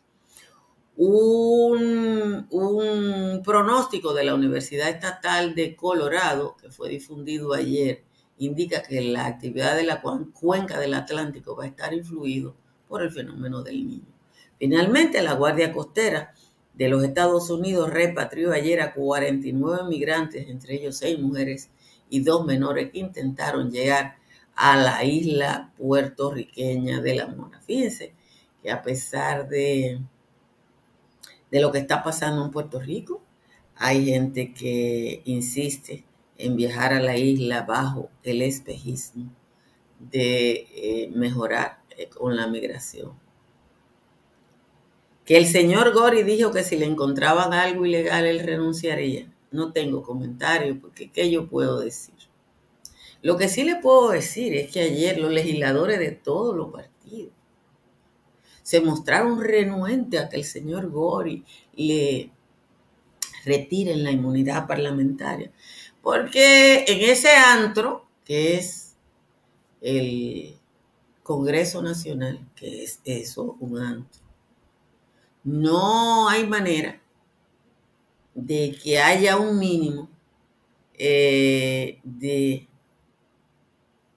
Un, 0.97 2.49
un, 2.51 3.43
pronóstico 3.45 4.13
de 4.13 4.25
la 4.25 4.35
Universidad 4.35 4.89
Estatal 4.89 5.55
de 5.55 5.77
Colorado, 5.77 6.57
que 6.61 6.69
fue 6.73 6.89
difundido 6.89 7.55
ayer, 7.55 8.03
indica 8.39 8.83
que 8.83 9.01
la 9.03 9.27
actividad 9.27 9.77
de 9.77 9.85
la 9.85 10.03
cuenca 10.33 10.81
del 10.81 10.95
Atlántico 10.95 11.55
va 11.55 11.63
a 11.63 11.69
estar 11.69 11.95
influido 11.95 12.57
por 12.89 13.05
el 13.05 13.13
fenómeno 13.13 13.63
del 13.63 13.87
niño. 13.87 14.13
Finalmente, 14.59 15.23
la 15.23 15.35
Guardia 15.35 15.73
Costera 15.73 16.35
de 16.75 16.89
los 16.89 17.05
Estados 17.05 17.51
Unidos 17.51 17.91
repatrió 17.91 18.53
ayer 18.53 18.81
a 18.81 18.95
49 18.95 19.89
migrantes, 19.89 20.49
entre 20.49 20.75
ellos 20.75 20.97
seis 20.97 21.19
mujeres 21.19 21.71
y 22.09 22.21
dos 22.21 22.47
menores 22.47 22.91
que 22.91 22.99
intentaron 22.99 23.71
llegar 23.71 24.17
a 24.55 24.77
la 24.77 25.05
isla 25.05 25.73
puertorriqueña 25.77 27.01
de 27.01 27.15
la 27.15 27.27
Mona. 27.27 27.61
Fíjense 27.63 28.15
que 28.63 28.71
a 28.71 28.83
pesar 28.83 29.49
de, 29.49 30.01
de 31.51 31.61
lo 31.61 31.73
que 31.73 31.79
está 31.79 32.03
pasando 32.03 32.45
en 32.45 32.51
Puerto 32.51 32.81
Rico, 32.81 33.23
hay 33.77 34.07
gente 34.07 34.53
que 34.53 35.23
insiste 35.25 36.05
en 36.39 36.57
viajar 36.57 36.93
a 36.93 37.01
la 37.01 37.17
isla 37.17 37.63
bajo 37.63 38.11
el 38.23 38.43
espejismo 38.43 39.31
de 39.99 40.67
eh, 40.75 41.11
mejorar 41.15 41.83
eh, 41.97 42.09
con 42.09 42.37
la 42.37 42.47
migración 42.47 43.22
que 45.25 45.37
el 45.37 45.47
señor 45.47 45.93
Gori 45.93 46.23
dijo 46.23 46.53
que 46.53 46.65
si 46.65 46.77
le 46.77 46.87
encontraban 46.87 47.53
algo 47.53 47.87
ilegal 47.87 48.27
él 48.27 48.41
renunciaría. 48.41 49.33
No 49.51 49.73
tengo 49.73 50.03
comentario 50.03 50.81
porque 50.81 51.11
¿qué 51.11 51.31
yo 51.31 51.49
puedo 51.49 51.81
decir? 51.81 52.15
Lo 53.21 53.37
que 53.37 53.49
sí 53.49 53.63
le 53.63 53.77
puedo 53.77 54.11
decir 54.11 54.55
es 54.55 54.71
que 54.71 54.81
ayer 54.81 55.19
los 55.19 55.31
legisladores 55.31 55.99
de 55.99 56.11
todos 56.11 56.57
los 56.57 56.73
partidos 56.73 57.33
se 58.63 58.81
mostraron 58.81 59.41
renuentes 59.41 60.21
a 60.21 60.29
que 60.29 60.37
el 60.37 60.45
señor 60.45 60.91
Gori 60.91 61.45
le 61.75 62.31
retiren 63.45 64.05
la 64.05 64.11
inmunidad 64.11 64.67
parlamentaria. 64.67 65.53
Porque 66.01 66.85
en 66.87 67.11
ese 67.11 67.31
antro, 67.31 68.07
que 68.25 68.57
es 68.57 68.97
el 69.81 70.57
Congreso 71.23 71.83
Nacional, 71.83 72.49
que 72.57 72.85
es 72.85 73.01
eso, 73.05 73.57
un 73.61 73.79
antro, 73.79 74.23
no 75.45 76.29
hay 76.29 76.47
manera 76.47 77.01
de 78.35 78.77
que 78.83 78.99
haya 78.99 79.37
un 79.37 79.59
mínimo 79.59 80.09
eh, 80.95 81.99
de 82.05 82.69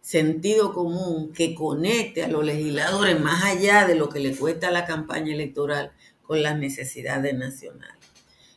sentido 0.02 0.72
común 0.72 1.34
que 1.34 1.56
conecte 1.56 2.24
a 2.24 2.28
los 2.28 2.46
legisladores 2.46 3.20
más 3.20 3.44
allá 3.44 3.88
de 3.88 3.96
lo 3.96 4.08
que 4.08 4.20
le 4.20 4.36
cuesta 4.36 4.70
la 4.70 4.86
campaña 4.86 5.34
electoral 5.34 5.94
con 6.22 6.44
las 6.44 6.58
necesidades 6.60 7.34
nacionales. 7.34 7.96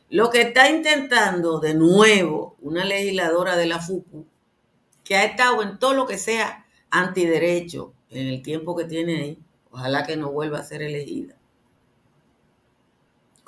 Lo 0.09 0.29
que 0.29 0.41
está 0.41 0.69
intentando 0.69 1.59
de 1.59 1.73
nuevo 1.73 2.55
una 2.61 2.85
legisladora 2.85 3.55
de 3.55 3.65
la 3.65 3.79
FUCU, 3.79 4.27
que 5.03 5.15
ha 5.15 5.25
estado 5.25 5.63
en 5.63 5.79
todo 5.79 5.93
lo 5.93 6.05
que 6.05 6.19
sea 6.19 6.67
antiderecho 6.91 7.93
en 8.11 8.27
el 8.27 8.43
tiempo 8.43 8.75
que 8.75 8.85
tiene 8.85 9.21
ahí, 9.21 9.39
ojalá 9.71 10.05
que 10.05 10.17
no 10.17 10.31
vuelva 10.31 10.59
a 10.59 10.63
ser 10.63 10.83
elegida, 10.83 11.35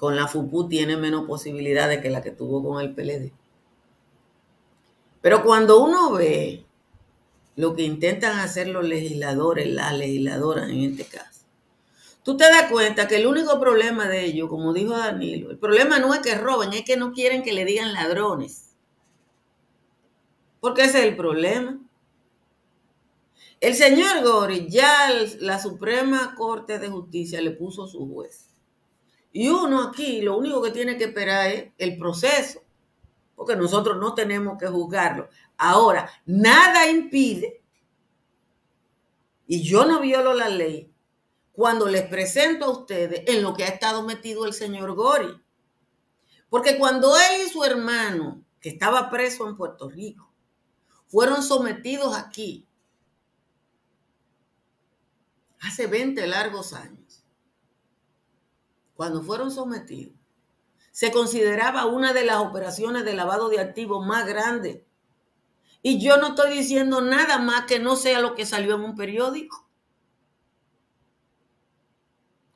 con 0.02 0.16
la 0.16 0.28
FUPU 0.28 0.68
tiene 0.68 0.98
menos 0.98 1.28
posibilidades 1.28 2.02
que 2.02 2.10
la 2.10 2.24
que 2.24 2.32
tuvo 2.32 2.68
con 2.68 2.82
el 2.82 2.96
PLD. 2.96 3.32
Pero 5.22 5.44
cuando 5.44 5.80
uno 5.80 6.12
ve 6.14 6.66
lo 7.56 7.76
que 7.76 7.84
intentan 7.84 8.40
hacer 8.40 8.68
los 8.68 8.84
legisladores, 8.84 9.68
las 9.68 9.96
legisladoras 9.96 10.72
en 10.72 10.80
este 10.80 11.06
caso, 11.06 11.46
tú 12.24 12.36
te 12.36 12.46
das 12.46 12.72
cuenta 12.72 13.08
que 13.08 13.18
el 13.18 13.28
único 13.28 13.60
problema 13.60 14.08
de 14.08 14.26
ellos, 14.26 14.50
como 14.50 14.74
dijo 14.74 14.98
Danilo, 14.98 15.52
el 15.52 15.60
problema 15.60 16.00
no 16.00 16.16
es 16.16 16.22
que 16.22 16.34
roben, 16.34 16.74
es 16.74 16.82
que 16.82 16.98
no 16.98 17.14
quieren 17.14 17.44
que 17.44 17.54
le 17.54 17.64
digan 17.64 17.94
ladrones. 17.94 18.72
Porque 20.60 20.86
ese 20.86 20.98
es 20.98 21.06
el 21.06 21.16
problema. 21.16 21.80
El 23.60 23.76
señor 23.76 24.24
Gori 24.24 24.68
ya 24.68 25.12
la 25.42 25.60
Suprema 25.60 26.34
Corte 26.34 26.80
de 26.80 26.90
Justicia 26.90 27.40
le 27.40 27.52
puso 27.52 27.86
su 27.86 28.12
juez. 28.12 28.51
Y 29.32 29.48
uno 29.50 29.84
aquí 29.84 30.22
lo 30.22 30.38
único 30.38 30.62
que 30.62 30.72
tiene 30.72 30.98
que 30.98 31.06
esperar 31.06 31.50
es 31.50 31.72
el 31.78 31.98
proceso, 31.98 32.62
porque 33.36 33.56
nosotros 33.56 33.98
no 33.98 34.14
tenemos 34.14 34.58
que 34.58 34.68
juzgarlo. 34.68 35.30
Ahora, 35.58 36.10
nada 36.26 36.88
impide, 36.90 37.62
y 39.48 39.64
yo 39.64 39.86
no 39.86 40.00
violo 40.00 40.34
la 40.34 40.50
ley, 40.50 40.92
cuando 41.52 41.88
les 41.88 42.04
presento 42.04 42.66
a 42.66 42.72
ustedes 42.72 43.24
en 43.28 43.42
lo 43.42 43.54
que 43.54 43.64
ha 43.64 43.68
estado 43.68 44.04
metido 44.04 44.46
el 44.46 44.54
señor 44.54 44.94
Gori. 44.96 45.42
Porque 46.50 46.78
cuando 46.78 47.16
él 47.18 47.46
y 47.46 47.50
su 47.50 47.64
hermano, 47.64 48.44
que 48.60 48.70
estaba 48.70 49.10
preso 49.10 49.48
en 49.48 49.58
Puerto 49.58 49.90
Rico, 49.90 50.32
fueron 51.08 51.44
sometidos 51.44 52.16
aquí 52.16 52.68
hace 55.60 55.88
20 55.88 56.26
largos 56.28 56.74
años, 56.74 57.01
cuando 59.02 59.24
fueron 59.24 59.50
sometidos, 59.50 60.14
se 60.92 61.12
consideraba 61.12 61.88
una 61.88 62.14
de 62.14 62.24
las 62.24 62.38
operaciones 62.38 63.04
de 63.04 63.16
lavado 63.16 63.50
de 63.50 63.60
activos 63.60 64.06
más 64.06 64.28
grandes. 64.28 64.84
Y 65.82 66.00
yo 66.00 66.18
no 66.18 66.28
estoy 66.28 66.56
diciendo 66.56 67.02
nada 67.02 67.40
más 67.40 67.66
que 67.66 67.80
no 67.80 67.96
sea 67.96 68.22
lo 68.22 68.36
que 68.36 68.46
salió 68.46 68.76
en 68.76 68.82
un 68.82 68.96
periódico. 68.96 69.68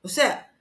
O 0.04 0.08
sea, 0.08 0.56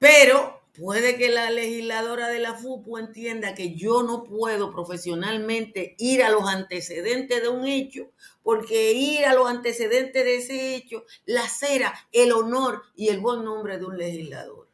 pero 0.00 0.55
puede 0.78 1.16
que 1.16 1.28
la 1.30 1.50
legisladora 1.50 2.28
de 2.28 2.40
la 2.40 2.54
FUPU 2.54 2.98
entienda 2.98 3.54
que 3.54 3.74
yo 3.74 4.02
no 4.02 4.24
puedo 4.24 4.72
profesionalmente 4.72 5.94
ir 5.98 6.22
a 6.22 6.30
los 6.30 6.48
antecedentes 6.48 7.42
de 7.42 7.48
un 7.48 7.66
hecho, 7.66 8.10
porque 8.42 8.92
ir 8.92 9.24
a 9.26 9.34
los 9.34 9.48
antecedentes 9.48 10.24
de 10.24 10.36
ese 10.36 10.76
hecho 10.76 11.04
lacera 11.24 11.94
el 12.12 12.32
honor 12.32 12.82
y 12.94 13.08
el 13.08 13.20
buen 13.20 13.44
nombre 13.44 13.78
de 13.78 13.86
un 13.86 13.98
legislador. 13.98 14.68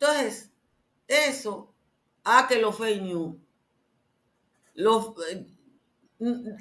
Entonces, 0.00 0.50
eso 1.08 1.74
a 2.24 2.46
que 2.46 2.60
los 2.60 2.76
fake 2.76 3.02
news, 3.02 3.36
los, 4.74 5.14
eh, 5.30 5.46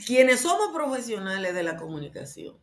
quienes 0.05 0.41
somos 0.41 0.73
profesionales 0.73 1.53
de 1.53 1.63
la 1.63 1.77
comunicación, 1.77 2.57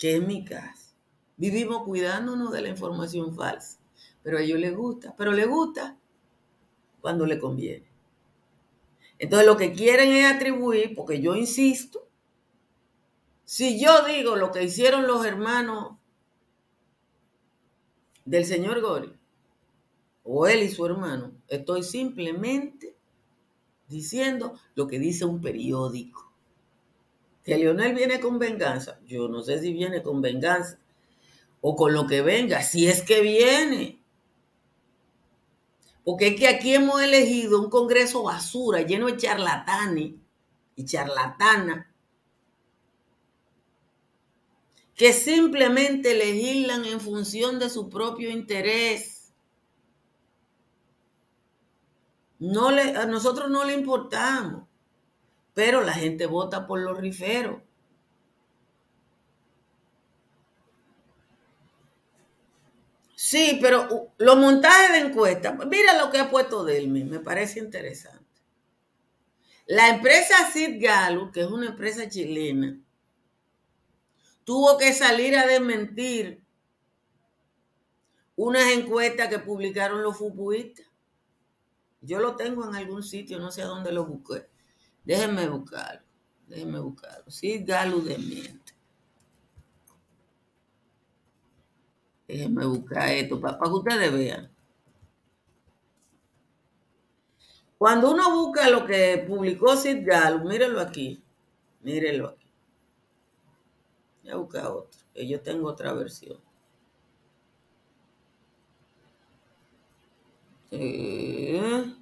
que 0.00 0.18
mi 0.18 0.46
caso, 0.46 0.94
vivimos 1.36 1.84
cuidándonos 1.84 2.50
de 2.52 2.62
la 2.62 2.70
información 2.70 3.36
falsa, 3.36 3.78
pero 4.22 4.38
a 4.38 4.40
ellos 4.40 4.58
les 4.58 4.74
gusta, 4.74 5.14
pero 5.16 5.30
les 5.30 5.46
gusta 5.46 5.98
cuando 7.02 7.26
le 7.26 7.38
conviene. 7.38 7.86
Entonces 9.18 9.46
lo 9.46 9.58
que 9.58 9.72
quieren 9.72 10.10
es 10.12 10.24
atribuir, 10.24 10.94
porque 10.96 11.20
yo 11.20 11.36
insisto, 11.36 12.08
si 13.44 13.78
yo 13.78 14.06
digo 14.06 14.36
lo 14.36 14.50
que 14.52 14.64
hicieron 14.64 15.06
los 15.06 15.26
hermanos 15.26 15.98
del 18.24 18.46
señor 18.46 18.80
Gori, 18.80 19.14
o 20.24 20.46
él 20.46 20.62
y 20.62 20.70
su 20.70 20.86
hermano, 20.86 21.32
estoy 21.46 21.82
simplemente 21.82 22.96
diciendo 23.86 24.54
lo 24.74 24.86
que 24.86 24.98
dice 24.98 25.26
un 25.26 25.42
periódico. 25.42 26.29
Que 27.44 27.56
Leonel 27.56 27.94
viene 27.94 28.20
con 28.20 28.38
venganza. 28.38 28.98
Yo 29.06 29.28
no 29.28 29.42
sé 29.42 29.60
si 29.60 29.72
viene 29.72 30.02
con 30.02 30.20
venganza 30.20 30.78
o 31.60 31.76
con 31.76 31.92
lo 31.92 32.06
que 32.06 32.22
venga, 32.22 32.62
si 32.62 32.88
es 32.88 33.02
que 33.02 33.20
viene. 33.20 34.00
Porque 36.04 36.28
es 36.28 36.36
que 36.40 36.48
aquí 36.48 36.74
hemos 36.74 37.00
elegido 37.02 37.60
un 37.60 37.70
Congreso 37.70 38.22
basura 38.22 38.82
lleno 38.82 39.06
de 39.06 39.16
charlatanes 39.16 40.12
y 40.76 40.84
charlatanas 40.84 41.86
que 45.00 45.14
simplemente 45.14 46.14
legislan 46.14 46.84
en 46.84 47.00
función 47.00 47.58
de 47.58 47.70
su 47.70 47.88
propio 47.88 48.30
interés. 48.30 49.32
No 52.38 52.70
le, 52.70 52.96
a 52.96 53.06
nosotros 53.06 53.48
no 53.48 53.64
le 53.64 53.72
importamos, 53.72 54.68
pero 55.54 55.82
la 55.82 55.92
gente 55.92 56.26
vota 56.26 56.66
por 56.66 56.80
los 56.80 56.98
riferos. 56.98 57.62
Sí, 63.14 63.58
pero 63.60 64.12
los 64.18 64.36
montajes 64.38 64.92
de 64.92 65.08
encuestas, 65.08 65.54
mira 65.66 65.96
lo 66.02 66.10
que 66.10 66.18
ha 66.18 66.30
puesto 66.30 66.64
Delmi, 66.64 67.04
me 67.04 67.20
parece 67.20 67.60
interesante. 67.60 68.24
La 69.66 69.88
empresa 69.90 70.50
Sid 70.50 70.82
Gallup, 70.82 71.30
que 71.30 71.42
es 71.42 71.46
una 71.46 71.66
empresa 71.66 72.08
chilena, 72.08 72.76
tuvo 74.42 74.76
que 74.78 74.92
salir 74.92 75.36
a 75.36 75.46
desmentir 75.46 76.42
unas 78.34 78.72
encuestas 78.72 79.28
que 79.28 79.38
publicaron 79.38 80.02
los 80.02 80.16
futbolistas. 80.16 80.86
Yo 82.00 82.20
lo 82.20 82.34
tengo 82.36 82.66
en 82.66 82.74
algún 82.74 83.02
sitio, 83.02 83.38
no 83.38 83.52
sé 83.52 83.62
a 83.62 83.66
dónde 83.66 83.92
lo 83.92 84.06
busqué. 84.06 84.48
Déjenme 85.04 85.48
buscarlo, 85.48 86.02
déjenme 86.46 86.78
buscarlo. 86.80 87.30
Sid 87.30 87.66
Gallup 87.66 88.04
desmiente. 88.04 88.74
Déjenme 92.28 92.64
buscar 92.66 93.08
esto 93.08 93.40
para, 93.40 93.58
que 93.58 93.68
ustedes 93.68 94.12
vean. 94.12 94.50
Cuando 97.78 98.10
uno 98.12 98.30
busca 98.30 98.68
lo 98.68 98.86
que 98.86 99.24
publicó 99.26 99.76
Sid 99.76 100.06
Gallup, 100.06 100.44
mírenlo 100.44 100.80
aquí. 100.80 101.22
Mírenlo 101.80 102.28
aquí. 102.28 102.52
Ya 104.22 104.36
busca 104.36 104.70
otro. 104.70 105.00
Que 105.14 105.26
yo 105.26 105.40
tengo 105.40 105.68
otra 105.68 105.92
versión. 105.92 106.38
Eh, 110.70 111.96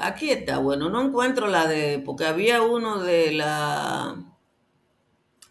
aquí 0.00 0.30
está. 0.30 0.58
Bueno, 0.58 0.88
no 0.88 1.00
encuentro 1.02 1.46
la 1.46 1.66
de. 1.66 2.02
Porque 2.04 2.24
había 2.24 2.62
uno 2.62 3.00
de 3.02 3.32
la 3.32 4.16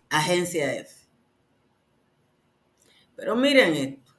agencia 0.10 0.74
F. 0.74 0.94
Pero 3.16 3.36
miren 3.36 3.74
esto. 3.76 4.10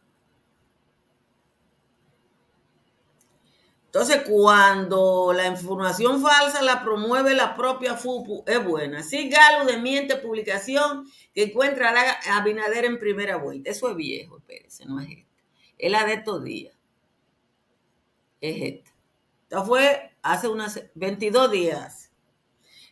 Entonces, 3.87 4.23
cuando 4.25 5.33
la 5.33 5.49
información 5.49 6.23
falsa 6.23 6.63
la 6.63 6.85
promueve 6.85 7.35
la 7.35 7.57
propia 7.57 7.97
FUPU, 7.97 8.45
es 8.47 8.65
buena. 8.65 9.03
Si 9.03 9.29
Galo 9.29 9.65
desmiente 9.65 10.15
publicación 10.15 11.11
que 11.35 11.45
encuentra 11.45 11.91
a 11.91 12.37
Abinader 12.37 12.85
en 12.85 13.01
primera 13.01 13.35
vuelta. 13.37 13.69
Eso 13.69 13.91
es 13.91 13.97
viejo, 13.97 14.39
espérense, 14.39 14.87
no 14.87 15.01
es 15.01 15.09
esta. 15.11 15.43
Es 15.77 15.91
la 15.91 16.05
de 16.05 16.13
estos 16.13 16.45
días. 16.45 16.77
Es 18.41 18.63
esta. 18.63 18.91
Esta 19.43 19.65
fue 19.65 20.10
hace 20.23 20.49
unas 20.49 20.83
22 20.95 21.51
días. 21.51 22.11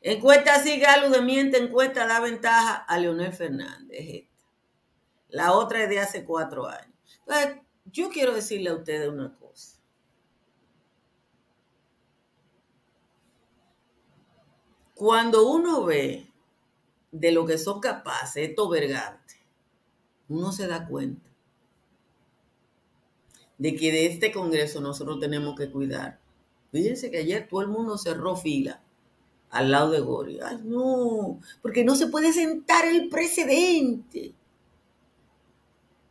Encuesta 0.00 0.54
así, 0.54 0.78
Galo 0.78 1.10
de 1.10 1.20
miente, 1.20 1.58
encuesta 1.58 2.06
da 2.06 2.20
ventaja 2.20 2.76
a 2.76 2.98
Leonel 2.98 3.32
Fernández. 3.32 3.98
Esta. 4.00 4.46
La 5.28 5.52
otra 5.52 5.82
es 5.82 5.90
de 5.90 6.00
hace 6.00 6.24
cuatro 6.24 6.66
años. 6.66 6.94
Entonces, 7.26 7.60
yo 7.84 8.08
quiero 8.10 8.34
decirle 8.34 8.70
a 8.70 8.74
ustedes 8.74 9.08
una 9.08 9.36
cosa. 9.36 9.78
Cuando 14.94 15.48
uno 15.48 15.84
ve 15.84 16.32
de 17.12 17.32
lo 17.32 17.46
que 17.46 17.58
son 17.58 17.80
capaces 17.80 18.48
estos 18.48 18.68
vergantes, 18.68 19.36
uno 20.28 20.50
se 20.52 20.66
da 20.66 20.86
cuenta 20.86 21.28
de 23.58 23.74
que 23.74 23.92
de 23.92 24.06
este 24.06 24.32
Congreso 24.32 24.80
nosotros 24.80 25.20
tenemos 25.20 25.54
que 25.56 25.70
cuidar. 25.70 26.20
Fíjense 26.72 27.10
que 27.10 27.18
ayer 27.18 27.48
todo 27.48 27.62
el 27.62 27.68
mundo 27.68 27.98
cerró 27.98 28.36
fila 28.36 28.82
al 29.50 29.70
lado 29.70 29.90
de 29.90 30.00
Gori. 30.00 30.38
Ay, 30.44 30.58
no, 30.64 31.40
porque 31.62 31.84
no 31.84 31.96
se 31.96 32.08
puede 32.08 32.32
sentar 32.32 32.84
el 32.84 33.08
precedente. 33.08 34.34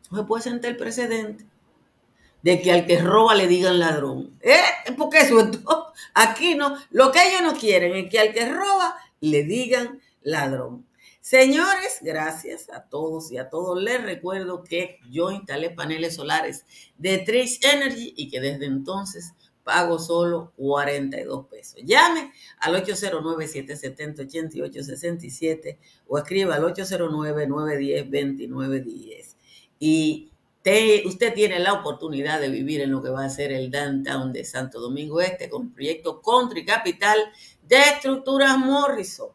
No 0.09 0.19
se 0.19 0.23
puede 0.23 0.43
sentar 0.43 0.71
el 0.71 0.77
precedente 0.77 1.45
de 2.41 2.61
que 2.61 2.71
al 2.71 2.85
que 2.85 2.99
roba 2.99 3.35
le 3.35 3.47
digan 3.47 3.79
ladrón. 3.79 4.37
¿Eh? 4.41 4.93
Porque 4.97 5.19
eso 5.19 5.37
aquí 6.13 6.55
no, 6.55 6.77
lo 6.91 7.11
que 7.11 7.19
ellos 7.27 7.41
no 7.43 7.59
quieren 7.59 7.95
es 7.95 8.09
que 8.09 8.19
al 8.19 8.33
que 8.33 8.49
roba 8.51 8.95
le 9.19 9.43
digan 9.43 10.01
ladrón. 10.21 10.85
Señores, 11.19 11.97
gracias 12.01 12.69
a 12.69 12.83
todos 12.83 13.33
y 13.33 13.37
a 13.37 13.49
todos. 13.49 13.81
Les 13.83 14.01
recuerdo 14.01 14.63
que 14.63 14.99
yo 15.11 15.29
instalé 15.31 15.71
paneles 15.71 16.15
solares 16.15 16.65
de 16.97 17.17
Trish 17.17 17.59
Energy 17.63 18.13
y 18.15 18.29
que 18.29 18.39
desde 18.39 18.65
entonces 18.65 19.33
pago 19.67 19.99
solo 19.99 20.53
42 20.55 21.45
pesos. 21.47 21.81
Llame 21.83 22.31
al 22.59 22.81
809-770-8867 22.85 25.77
o 26.07 26.17
escriba 26.17 26.55
al 26.55 26.63
809-910-2910. 26.63 29.35
Y 29.77 30.31
usted 31.05 31.33
tiene 31.33 31.59
la 31.59 31.73
oportunidad 31.73 32.39
de 32.39 32.47
vivir 32.47 32.79
en 32.79 32.91
lo 32.91 33.03
que 33.03 33.09
va 33.09 33.25
a 33.25 33.29
ser 33.29 33.51
el 33.51 33.69
downtown 33.69 34.31
de 34.31 34.45
Santo 34.45 34.79
Domingo 34.79 35.19
Este 35.19 35.49
con 35.49 35.73
proyecto 35.73 36.21
Country 36.21 36.63
Capital 36.63 37.19
de 37.67 37.75
Estructuras 37.77 38.57
Morrison. 38.57 39.31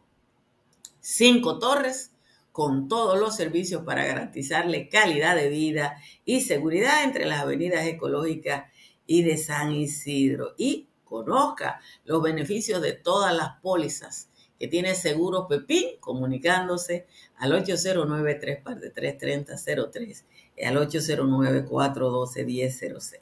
Cinco 0.99 1.59
torres 1.59 2.09
con 2.51 2.87
todos 2.87 3.19
los 3.19 3.35
servicios 3.35 3.83
para 3.83 4.03
garantizarle 4.03 4.89
calidad 4.89 5.35
de 5.35 5.49
vida 5.49 6.01
y 6.25 6.41
seguridad 6.41 7.03
entre 7.03 7.25
las 7.25 7.41
avenidas 7.41 7.85
ecológicas 7.85 8.72
y 9.05 9.23
de 9.23 9.37
San 9.37 9.73
Isidro 9.73 10.53
y 10.57 10.87
conozca 11.03 11.81
los 12.05 12.21
beneficios 12.21 12.81
de 12.81 12.93
todas 12.93 13.35
las 13.35 13.59
pólizas 13.61 14.29
que 14.59 14.67
tiene 14.67 14.93
Seguro 14.95 15.47
Pepín 15.47 15.97
comunicándose 15.99 17.05
al 17.37 17.51
809-343-3003 17.63 20.23
y 20.57 20.63
al 20.63 20.77
809-412-1006. 20.77 23.19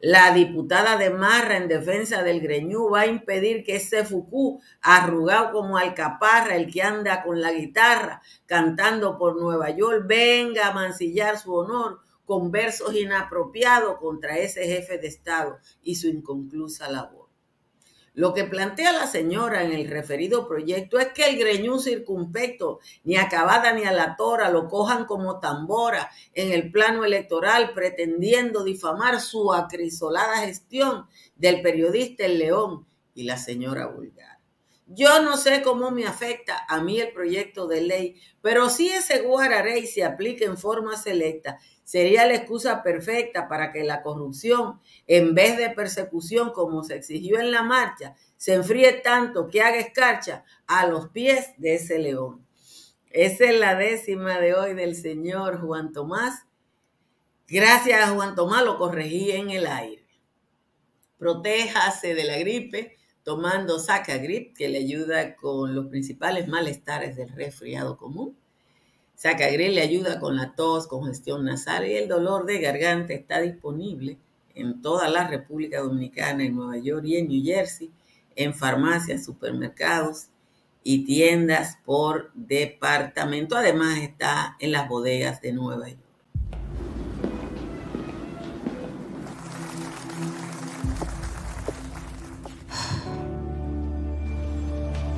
La 0.03 0.33
diputada 0.33 0.97
de 0.97 1.11
Marra 1.11 1.59
en 1.59 1.69
defensa 1.69 2.23
del 2.23 2.41
Greñú 2.41 2.89
va 2.89 3.03
a 3.03 3.07
impedir 3.07 3.63
que 3.63 3.77
ese 3.77 4.03
Fucú, 4.03 4.63
arrugado 4.81 5.53
como 5.53 5.77
alcaparra, 5.77 6.57
el 6.57 6.73
que 6.73 6.81
anda 6.81 7.23
con 7.23 7.43
la 7.43 7.53
guitarra 7.53 8.23
cantando 8.47 9.19
por 9.19 9.39
Nueva 9.39 9.69
York, 9.69 10.05
venga 10.07 10.69
a 10.69 10.73
mancillar 10.73 11.39
su 11.39 11.55
honor 11.55 12.01
con 12.25 12.51
versos 12.51 12.95
inapropiados 12.95 13.99
contra 13.99 14.39
ese 14.39 14.65
jefe 14.65 14.97
de 14.97 15.09
Estado 15.09 15.59
y 15.83 15.97
su 15.97 16.09
inconclusa 16.09 16.89
labor. 16.89 17.20
Lo 18.13 18.35
que 18.35 18.45
plantea 18.45 18.93
la 18.93 19.07
señora 19.07 19.63
en 19.63 19.73
el 19.73 19.89
referido 19.89 20.49
proyecto 20.49 20.99
es 20.99 21.09
que 21.13 21.27
el 21.27 21.39
greñú 21.39 21.79
circunpecto, 21.79 22.81
ni 23.05 23.17
acabada 23.17 23.73
ni 23.73 23.85
a 23.85 23.93
la 23.93 24.17
tora, 24.17 24.51
lo 24.51 24.69
cojan 24.69 25.05
como 25.05 25.39
tambora 25.39 26.11
en 26.35 26.53
el 26.53 26.73
plano 26.73 27.05
electoral, 27.05 27.73
pretendiendo 27.73 28.65
difamar 28.65 29.21
su 29.21 29.53
acrisolada 29.53 30.39
gestión 30.39 31.07
del 31.37 31.63
periodista 31.63 32.25
El 32.25 32.39
León 32.39 32.87
y 33.15 33.25
la 33.25 33.37
señora 33.37 33.87
Vulgar. 33.87 34.30
Yo 34.93 35.23
no 35.23 35.37
sé 35.37 35.63
cómo 35.63 35.93
me 35.93 36.05
afecta 36.05 36.67
a 36.69 36.83
mí 36.83 36.99
el 36.99 37.13
proyecto 37.13 37.69
de 37.69 37.81
ley, 37.81 38.21
pero 38.43 38.69
si 38.69 38.89
ese 38.89 39.21
guararey 39.21 39.87
se 39.87 40.03
aplica 40.03 40.45
en 40.45 40.59
forma 40.59 40.97
selecta, 40.97 41.59
sería 41.85 42.27
la 42.27 42.35
excusa 42.35 42.83
perfecta 42.83 43.47
para 43.47 43.71
que 43.71 43.85
la 43.85 44.03
corrupción, 44.03 44.81
en 45.07 45.33
vez 45.33 45.57
de 45.59 45.71
persecución 45.71 46.51
como 46.51 46.83
se 46.83 46.97
exigió 46.97 47.39
en 47.39 47.53
la 47.53 47.63
marcha, 47.63 48.17
se 48.37 48.55
enfríe 48.55 48.95
tanto 48.95 49.47
que 49.47 49.63
haga 49.63 49.79
escarcha 49.79 50.45
a 50.67 50.89
los 50.89 51.11
pies 51.11 51.51
de 51.59 51.75
ese 51.75 52.01
león. 52.01 52.45
Esa 53.11 53.45
es 53.45 53.61
la 53.61 53.77
décima 53.77 54.41
de 54.41 54.55
hoy 54.55 54.75
del 54.75 54.97
señor 54.97 55.61
Juan 55.61 55.93
Tomás. 55.93 56.47
Gracias 57.47 58.11
Juan 58.11 58.35
Tomás 58.35 58.65
lo 58.65 58.77
corregí 58.77 59.31
en 59.31 59.51
el 59.51 59.69
aire. 59.69 60.05
Protéjase 61.17 62.17
de 62.17 62.25
la 62.25 62.39
gripe 62.39 62.97
tomando 63.25 63.79
Sacagrip, 63.79 64.57
que 64.57 64.69
le 64.69 64.79
ayuda 64.79 65.37
con 65.37 65.75
los 65.75 65.87
principales 65.87 66.49
malestares 66.49 67.17
del 67.17 67.31
resfriado 67.31 67.97
común. 67.97 68.37
Sacagrel 69.15 69.75
le 69.75 69.83
ayuda 69.83 70.19
con 70.19 70.37
la 70.37 70.55
tos, 70.55 70.87
congestión 70.87 71.45
nasal 71.45 71.87
y 71.87 71.95
el 71.95 72.09
dolor 72.09 72.47
de 72.47 72.59
garganta. 72.59 73.13
Está 73.13 73.41
disponible 73.41 74.19
en 74.55 74.81
toda 74.81 75.09
la 75.09 75.29
República 75.29 75.81
Dominicana, 75.81 76.45
en 76.45 76.57
Nueva 76.57 76.79
York 76.79 77.05
y 77.05 77.17
en 77.17 77.29
New 77.29 77.45
Jersey, 77.45 77.91
en 78.35 78.55
farmacias, 78.55 79.25
supermercados 79.25 80.29
y 80.83 81.05
tiendas 81.05 81.79
por 81.85 82.33
departamento. 82.35 83.57
Además 83.57 83.99
está 83.99 84.57
en 84.59 84.73
las 84.73 84.89
bodegas 84.89 85.43
de 85.43 85.53
Nueva 85.53 85.89
York. 85.89 86.10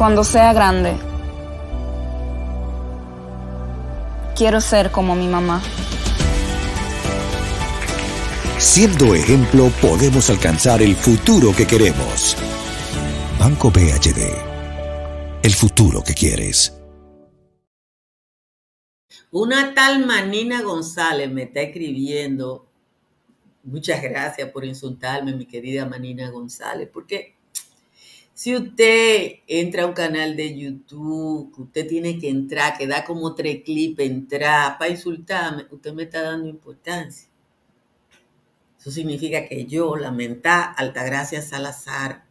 Cuando 0.00 0.24
sea 0.24 0.54
grande, 0.54 0.96
quiero 4.34 4.62
ser 4.62 4.90
como 4.90 5.14
mi 5.14 5.28
mamá. 5.28 5.60
Siendo 8.56 9.14
ejemplo, 9.14 9.70
podemos 9.82 10.30
alcanzar 10.30 10.80
el 10.80 10.96
futuro 10.96 11.54
que 11.54 11.66
queremos. 11.66 12.34
Banco 13.38 13.70
BHD. 13.70 14.22
El 15.42 15.52
futuro 15.52 16.02
que 16.02 16.14
quieres. 16.14 16.80
Una 19.30 19.74
tal 19.74 20.06
Manina 20.06 20.62
González 20.62 21.30
me 21.30 21.42
está 21.42 21.60
escribiendo. 21.60 22.66
Muchas 23.64 24.00
gracias 24.00 24.48
por 24.48 24.64
insultarme, 24.64 25.34
mi 25.34 25.44
querida 25.44 25.84
Manina 25.84 26.30
González, 26.30 26.88
porque 26.90 27.39
si 28.40 28.56
usted 28.56 29.40
entra 29.46 29.82
a 29.82 29.86
un 29.86 29.92
canal 29.92 30.34
de 30.34 30.58
YouTube, 30.58 31.52
usted 31.58 31.86
tiene 31.86 32.18
que 32.18 32.30
entrar, 32.30 32.78
que 32.78 32.86
da 32.86 33.04
como 33.04 33.34
tres 33.34 33.62
clips, 33.62 34.02
entrar 34.02 34.78
para 34.78 34.90
insultarme, 34.90 35.66
usted 35.70 35.92
me 35.92 36.04
está 36.04 36.22
dando 36.22 36.48
importancia. 36.48 37.28
Eso 38.78 38.90
significa 38.90 39.46
que 39.46 39.66
yo, 39.66 39.94
la 39.94 40.10
mental 40.10 40.72
Altagracia 40.78 41.42
Salazar, 41.42 42.24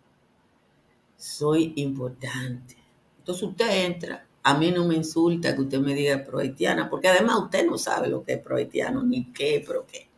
soy 1.16 1.74
importante. 1.76 2.76
Entonces 3.20 3.44
usted 3.44 3.86
entra, 3.86 4.26
a 4.42 4.58
mí 4.58 4.72
no 4.72 4.88
me 4.88 4.96
insulta 4.96 5.54
que 5.54 5.62
usted 5.62 5.78
me 5.78 5.94
diga 5.94 6.26
prohaitiana, 6.26 6.90
porque 6.90 7.10
además 7.10 7.38
usted 7.38 7.68
no 7.68 7.78
sabe 7.78 8.10
lo 8.10 8.24
que 8.24 8.34
es 8.34 8.40
prohaitiano, 8.40 9.04
ni 9.04 9.32
qué, 9.32 9.64
pero 9.64 9.86
qué. 9.86 10.10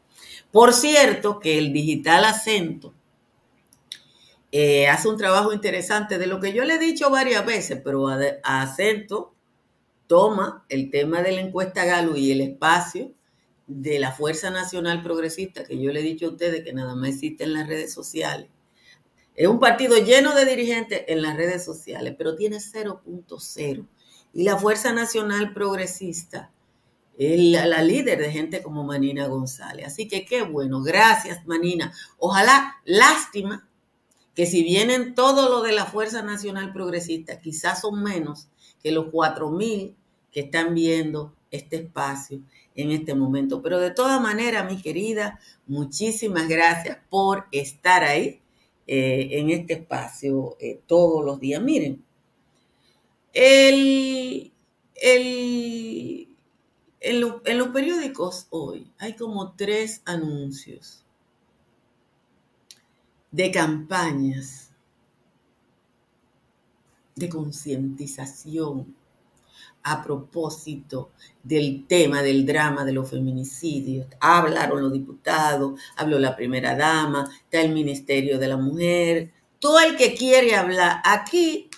Por 0.53 0.71
cierto, 0.71 1.37
que 1.37 1.57
el 1.57 1.73
digital 1.73 2.23
acento 2.23 2.93
eh, 4.51 4.87
hace 4.87 5.07
un 5.07 5.17
trabajo 5.17 5.53
interesante 5.53 6.17
de 6.17 6.27
lo 6.27 6.39
que 6.39 6.51
yo 6.53 6.65
le 6.65 6.75
he 6.75 6.79
dicho 6.79 7.09
varias 7.09 7.45
veces, 7.45 7.79
pero 7.83 8.07
a 8.09 8.61
acento 8.61 9.33
toma 10.07 10.65
el 10.67 10.89
tema 10.89 11.21
de 11.21 11.31
la 11.31 11.41
encuesta 11.41 11.85
Galo 11.85 12.17
y 12.17 12.31
el 12.31 12.41
espacio 12.41 13.13
de 13.65 13.97
la 13.99 14.11
Fuerza 14.11 14.49
Nacional 14.49 15.01
Progresista, 15.01 15.63
que 15.63 15.79
yo 15.79 15.91
le 15.93 16.01
he 16.01 16.03
dicho 16.03 16.25
a 16.25 16.29
ustedes 16.31 16.65
que 16.65 16.73
nada 16.73 16.95
más 16.95 17.11
existe 17.11 17.45
en 17.45 17.53
las 17.53 17.67
redes 17.67 17.93
sociales. 17.93 18.49
Es 19.35 19.47
un 19.47 19.59
partido 19.59 19.95
lleno 19.97 20.35
de 20.35 20.45
dirigentes 20.45 21.05
en 21.07 21.21
las 21.21 21.37
redes 21.37 21.63
sociales, 21.63 22.13
pero 22.17 22.35
tiene 22.35 22.57
0.0. 22.57 23.87
Y 24.33 24.43
la 24.43 24.57
Fuerza 24.57 24.91
Nacional 24.91 25.53
Progresista 25.53 26.51
es 27.17 27.39
la, 27.39 27.65
la, 27.65 27.81
líder 27.81 28.19
de 28.19 28.31
gente 28.31 28.61
como 28.61 28.83
Manina 28.83 29.27
González. 29.27 29.87
Así 29.87 30.09
que 30.09 30.25
qué 30.25 30.41
bueno. 30.41 30.81
Gracias, 30.81 31.45
Manina. 31.47 31.93
Ojalá, 32.17 32.75
lástima, 32.83 33.69
que 34.35 34.45
si 34.45 34.63
vienen 34.63 35.13
todo 35.15 35.49
lo 35.49 35.61
de 35.61 35.73
la 35.73 35.85
Fuerza 35.85 36.21
Nacional 36.21 36.71
Progresista, 36.71 37.39
quizás 37.39 37.81
son 37.81 38.01
menos 38.01 38.47
que 38.81 38.91
los 38.91 39.07
4.000 39.07 39.95
que 40.31 40.39
están 40.41 40.73
viendo 40.73 41.33
este 41.51 41.77
espacio 41.77 42.41
en 42.75 42.91
este 42.91 43.13
momento. 43.13 43.61
Pero 43.61 43.79
de 43.79 43.91
todas 43.91 44.21
maneras, 44.21 44.71
mi 44.71 44.81
querida, 44.81 45.39
muchísimas 45.67 46.47
gracias 46.47 46.97
por 47.09 47.47
estar 47.51 48.03
ahí 48.03 48.41
eh, 48.87 49.27
en 49.31 49.49
este 49.49 49.73
espacio 49.73 50.55
eh, 50.59 50.79
todos 50.87 51.23
los 51.25 51.39
días. 51.39 51.61
Miren, 51.61 52.03
el, 53.33 54.51
en, 54.95 56.27
en 57.01 57.57
los 57.57 57.67
periódicos 57.69 58.47
hoy 58.49 58.91
hay 58.97 59.15
como 59.15 59.53
tres 59.55 60.01
anuncios 60.05 61.00
de 63.31 63.51
campañas 63.51 64.71
de 67.15 67.29
concientización 67.29 68.95
a 69.83 70.03
propósito 70.03 71.11
del 71.41 71.87
tema, 71.87 72.21
del 72.21 72.45
drama 72.45 72.85
de 72.85 72.93
los 72.93 73.09
feminicidios. 73.09 74.07
Hablaron 74.19 74.81
los 74.81 74.93
diputados, 74.93 75.79
habló 75.95 76.19
la 76.19 76.35
primera 76.35 76.75
dama, 76.75 77.29
está 77.43 77.61
el 77.61 77.73
Ministerio 77.73 78.37
de 78.37 78.47
la 78.47 78.57
Mujer, 78.57 79.31
todo 79.59 79.79
el 79.79 79.95
que 79.95 80.13
quiere 80.13 80.55
hablar 80.55 81.01
aquí 81.03 81.69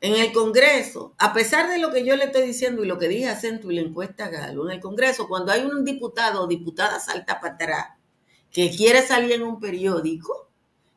en 0.00 0.16
el 0.16 0.32
Congreso, 0.32 1.14
a 1.18 1.32
pesar 1.32 1.70
de 1.70 1.78
lo 1.78 1.90
que 1.90 2.04
yo 2.04 2.14
le 2.16 2.24
estoy 2.24 2.46
diciendo 2.46 2.84
y 2.84 2.86
lo 2.86 2.98
que 2.98 3.08
dije 3.08 3.28
a 3.28 3.40
Centro 3.40 3.70
y 3.70 3.76
la 3.76 3.80
encuesta 3.80 4.28
Galo, 4.28 4.66
en 4.66 4.72
el 4.74 4.80
Congreso, 4.80 5.28
cuando 5.28 5.52
hay 5.52 5.62
un 5.62 5.84
diputado 5.84 6.42
o 6.42 6.46
diputada 6.46 7.00
salta 7.00 7.40
para 7.40 7.54
atrás 7.54 7.86
que 8.54 8.70
quiere 8.70 9.02
salir 9.02 9.32
en 9.32 9.42
un 9.42 9.58
periódico, 9.58 10.48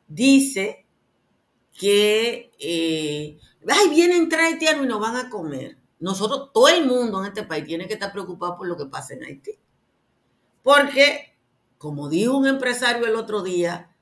dice 0.06 0.86
que, 1.76 2.52
eh, 2.60 3.36
ay, 3.68 3.90
vienen 3.90 4.28
traitianos 4.28 4.86
y 4.86 4.88
nos 4.88 5.00
van 5.00 5.16
a 5.16 5.28
comer. 5.28 5.76
nosotros, 5.98 6.52
todo 6.54 6.68
el 6.68 6.86
mundo 6.86 7.20
en 7.20 7.26
este 7.26 7.42
país 7.42 7.64
tiene 7.64 7.88
que 7.88 7.94
estar 7.94 8.12
preocupado 8.12 8.56
por 8.56 8.68
lo 8.68 8.76
que 8.76 8.86
pasa 8.86 9.14
en 9.14 9.24
Haití. 9.24 9.58
Porque, 10.62 11.34
como 11.76 12.08
dijo 12.08 12.36
un 12.36 12.46
empresario 12.46 13.04
el 13.04 13.16
otro 13.16 13.42
día, 13.42 13.92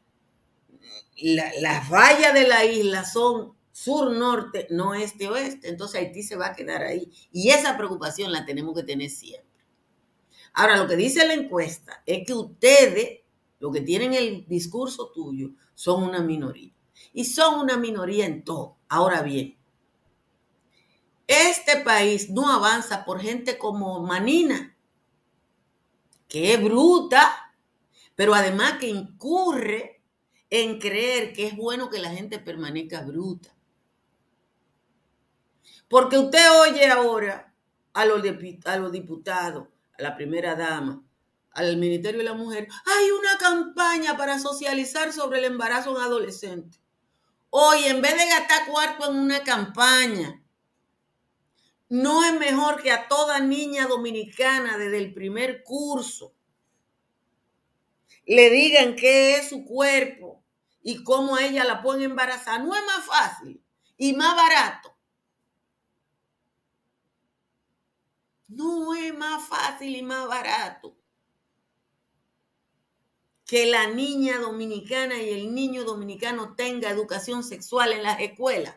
las 1.16 1.90
vallas 1.90 2.34
de 2.34 2.46
la 2.46 2.66
isla 2.66 3.06
son 3.06 3.54
sur-norte, 3.72 4.66
no 4.68 4.94
este-oeste. 4.94 5.70
Entonces 5.70 6.02
Haití 6.02 6.22
se 6.22 6.36
va 6.36 6.48
a 6.48 6.54
quedar 6.54 6.82
ahí. 6.82 7.10
Y 7.32 7.48
esa 7.48 7.78
preocupación 7.78 8.32
la 8.32 8.44
tenemos 8.44 8.74
que 8.74 8.82
tener 8.82 9.08
siempre. 9.08 9.46
Ahora, 10.52 10.76
lo 10.76 10.86
que 10.86 10.96
dice 10.96 11.26
la 11.26 11.32
encuesta 11.34 12.02
es 12.04 12.26
que 12.26 12.34
ustedes, 12.34 13.20
lo 13.58 13.70
que 13.70 13.80
tienen 13.80 14.14
el 14.14 14.46
discurso 14.46 15.10
tuyo, 15.12 15.50
son 15.74 16.02
una 16.02 16.20
minoría. 16.20 16.72
Y 17.12 17.24
son 17.24 17.60
una 17.60 17.76
minoría 17.76 18.26
en 18.26 18.44
todo. 18.44 18.78
Ahora 18.88 19.22
bien, 19.22 19.56
este 21.26 21.78
país 21.78 22.30
no 22.30 22.48
avanza 22.48 23.04
por 23.04 23.20
gente 23.20 23.58
como 23.58 24.00
Manina, 24.00 24.76
que 26.28 26.54
es 26.54 26.62
bruta, 26.62 27.54
pero 28.14 28.34
además 28.34 28.74
que 28.78 28.88
incurre 28.88 30.02
en 30.50 30.78
creer 30.78 31.32
que 31.32 31.48
es 31.48 31.56
bueno 31.56 31.90
que 31.90 31.98
la 31.98 32.10
gente 32.10 32.38
permanezca 32.38 33.02
bruta. 33.02 33.54
Porque 35.88 36.18
usted 36.18 36.44
oye 36.60 36.86
ahora 36.86 37.54
a 37.92 38.04
los, 38.04 38.22
a 38.64 38.76
los 38.76 38.92
diputados, 38.92 39.68
a 39.98 40.02
la 40.02 40.16
primera 40.16 40.54
dama, 40.54 41.05
al 41.56 41.78
Ministerio 41.78 42.18
de 42.18 42.24
la 42.24 42.34
Mujer, 42.34 42.68
hay 42.84 43.10
una 43.10 43.38
campaña 43.38 44.16
para 44.16 44.38
socializar 44.38 45.12
sobre 45.12 45.38
el 45.38 45.46
embarazo 45.46 45.96
en 45.96 46.02
adolescentes. 46.02 46.80
Hoy, 47.48 47.84
en 47.84 48.02
vez 48.02 48.12
de 48.16 48.26
gastar 48.26 48.66
cuarto 48.66 49.10
en 49.10 49.16
una 49.16 49.42
campaña, 49.42 50.42
no 51.88 52.24
es 52.24 52.34
mejor 52.38 52.82
que 52.82 52.92
a 52.92 53.08
toda 53.08 53.40
niña 53.40 53.86
dominicana 53.86 54.76
desde 54.76 54.98
el 54.98 55.14
primer 55.14 55.62
curso 55.62 56.34
le 58.26 58.50
digan 58.50 58.94
qué 58.94 59.36
es 59.36 59.48
su 59.48 59.64
cuerpo 59.64 60.44
y 60.82 61.02
cómo 61.04 61.38
ella 61.38 61.64
la 61.64 61.80
pueden 61.80 62.10
embarazar. 62.10 62.62
No 62.62 62.74
es 62.74 62.82
más 62.84 63.06
fácil 63.06 63.62
y 63.96 64.12
más 64.12 64.36
barato. 64.36 64.94
No 68.48 68.94
es 68.94 69.16
más 69.16 69.48
fácil 69.48 69.96
y 69.96 70.02
más 70.02 70.26
barato 70.28 70.96
que 73.46 73.66
la 73.66 73.88
niña 73.88 74.38
dominicana 74.40 75.22
y 75.22 75.30
el 75.30 75.54
niño 75.54 75.84
dominicano 75.84 76.54
tenga 76.56 76.90
educación 76.90 77.44
sexual 77.44 77.92
en 77.92 78.02
las 78.02 78.20
escuelas. 78.20 78.74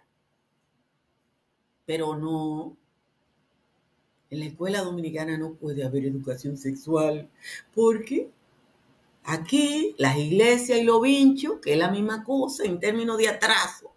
Pero 1.85 2.15
no, 2.15 2.77
en 4.29 4.39
la 4.39 4.45
escuela 4.45 4.83
dominicana 4.83 5.37
no 5.37 5.55
puede 5.55 5.83
haber 5.83 6.05
educación 6.05 6.55
sexual 6.55 7.29
porque 7.73 8.29
aquí 9.23 9.95
las 9.97 10.17
iglesias 10.17 10.77
y 10.77 10.83
los 10.83 11.01
vinchos, 11.01 11.59
que 11.61 11.73
es 11.73 11.79
la 11.79 11.89
misma 11.89 12.23
cosa 12.23 12.63
en 12.63 12.79
términos 12.79 13.17
de 13.17 13.27
atraso, 13.27 13.91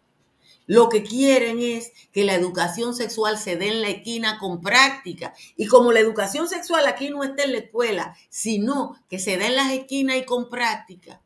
lo 0.67 0.89
que 0.89 1.03
quieren 1.03 1.59
es 1.61 1.93
que 2.13 2.25
la 2.25 2.35
educación 2.35 2.95
sexual 2.95 3.39
se 3.39 3.57
dé 3.57 3.69
en 3.69 3.83
la 3.83 3.89
esquina 3.89 4.39
con 4.39 4.61
práctica. 4.61 5.35
Y 5.57 5.67
como 5.67 5.93
la 5.93 6.01
educación 6.01 6.49
sexual 6.49 6.87
aquí 6.87 7.11
no 7.11 7.25
está 7.25 7.45
en 7.45 7.53
la 7.53 7.59
escuela, 7.59 8.17
sino 8.29 8.97
que 9.09 9.19
se 9.19 9.37
dé 9.37 9.47
en 9.47 9.57
las 9.57 9.73
esquinas 9.73 10.17
y 10.17 10.25
con 10.25 10.49
práctica, 10.49 11.21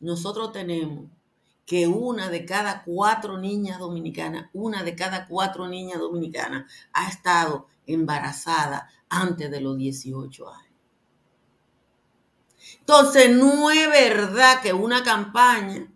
nosotros 0.00 0.52
tenemos 0.52 1.06
que 1.64 1.88
una 1.88 2.30
de 2.30 2.44
cada 2.44 2.84
cuatro 2.84 3.38
niñas 3.38 3.80
dominicanas, 3.80 4.48
una 4.52 4.84
de 4.84 4.94
cada 4.94 5.26
cuatro 5.26 5.66
niñas 5.66 5.98
dominicanas 5.98 6.70
ha 6.92 7.08
estado 7.08 7.66
embarazada 7.86 8.88
antes 9.08 9.50
de 9.50 9.60
los 9.60 9.76
18 9.76 10.48
años. 10.48 10.66
Entonces, 12.80 13.34
no 13.34 13.70
es 13.70 13.88
verdad 13.88 14.60
que 14.60 14.72
una 14.72 15.02
campaña, 15.02 15.92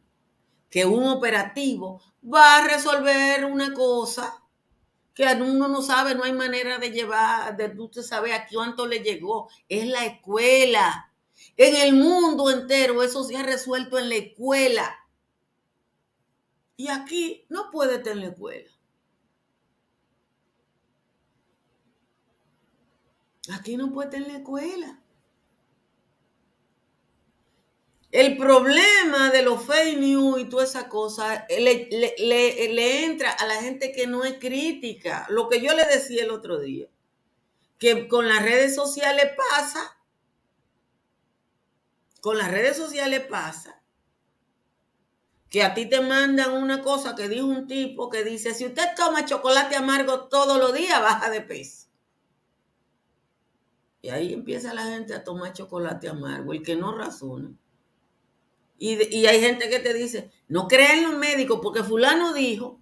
que 0.70 0.86
un 0.86 1.04
operativo 1.08 2.00
va 2.22 2.58
a 2.58 2.68
resolver 2.68 3.44
una 3.44 3.74
cosa 3.74 4.40
que 5.14 5.26
uno 5.42 5.68
no 5.68 5.82
sabe, 5.82 6.14
no 6.14 6.24
hay 6.24 6.32
manera 6.32 6.78
de 6.78 6.92
llevar, 6.92 7.56
de 7.56 7.78
usted 7.78 8.02
sabe 8.02 8.32
a 8.32 8.46
cuánto 8.46 8.86
le 8.86 9.00
llegó. 9.00 9.50
Es 9.68 9.86
la 9.86 10.06
escuela. 10.06 11.12
En 11.56 11.76
el 11.76 11.94
mundo 11.94 12.50
entero 12.50 13.02
eso 13.02 13.22
se 13.24 13.36
ha 13.36 13.42
resuelto 13.42 13.98
en 13.98 14.08
la 14.08 14.14
escuela. 14.14 14.96
Y 16.76 16.88
aquí 16.88 17.44
no 17.50 17.70
puede 17.70 17.98
tener 17.98 18.30
escuela. 18.30 18.70
Aquí 23.52 23.76
no 23.76 23.92
puede 23.92 24.10
tener 24.10 24.36
escuela. 24.36 24.99
El 28.12 28.36
problema 28.36 29.30
de 29.30 29.42
los 29.42 29.64
fake 29.64 29.98
news 29.98 30.40
y 30.40 30.44
toda 30.46 30.64
esa 30.64 30.88
cosa 30.88 31.46
le, 31.48 31.88
le, 31.90 33.04
entra 33.04 33.30
a 33.30 33.46
la 33.46 33.62
gente 33.62 33.92
que 33.92 34.08
no 34.08 34.24
es 34.24 34.34
crítica. 34.40 35.26
Lo 35.28 35.48
que 35.48 35.60
yo 35.60 35.74
le 35.74 35.84
decía 35.84 36.24
el 36.24 36.30
otro 36.30 36.58
día, 36.58 36.88
que 37.78 38.08
con 38.08 38.28
las 38.28 38.42
redes 38.42 38.74
sociales 38.74 39.30
pasa, 39.36 39.96
con 42.20 42.36
las 42.36 42.50
redes 42.50 42.76
sociales 42.76 43.20
pasa, 43.30 43.80
que 45.48 45.62
a 45.62 45.74
ti 45.74 45.86
te 45.86 46.00
mandan 46.00 46.52
una 46.52 46.82
cosa 46.82 47.14
que 47.14 47.28
dijo 47.28 47.46
un 47.46 47.68
tipo 47.68 48.10
que 48.10 48.24
dice, 48.24 48.54
si 48.54 48.66
usted 48.66 48.88
toma 48.96 49.24
chocolate 49.24 49.76
amargo 49.76 50.28
todos 50.28 50.58
los 50.58 50.74
días, 50.74 51.00
baja 51.00 51.30
de 51.30 51.42
peso. 51.42 51.86
Y 54.02 54.08
ahí 54.08 54.32
empieza 54.32 54.74
la 54.74 54.84
gente 54.84 55.14
a 55.14 55.22
tomar 55.22 55.52
chocolate 55.52 56.08
amargo, 56.08 56.52
el 56.52 56.62
que 56.62 56.74
no 56.74 56.96
razona. 56.96 57.54
Y, 58.82 59.26
hay 59.26 59.40
gente 59.42 59.68
que 59.68 59.78
te 59.78 59.92
dice, 59.92 60.30
no 60.48 60.66
crean 60.66 61.00
en 61.00 61.10
los 61.10 61.18
médicos 61.18 61.60
porque 61.62 61.84
fulano 61.84 62.32
dijo. 62.32 62.80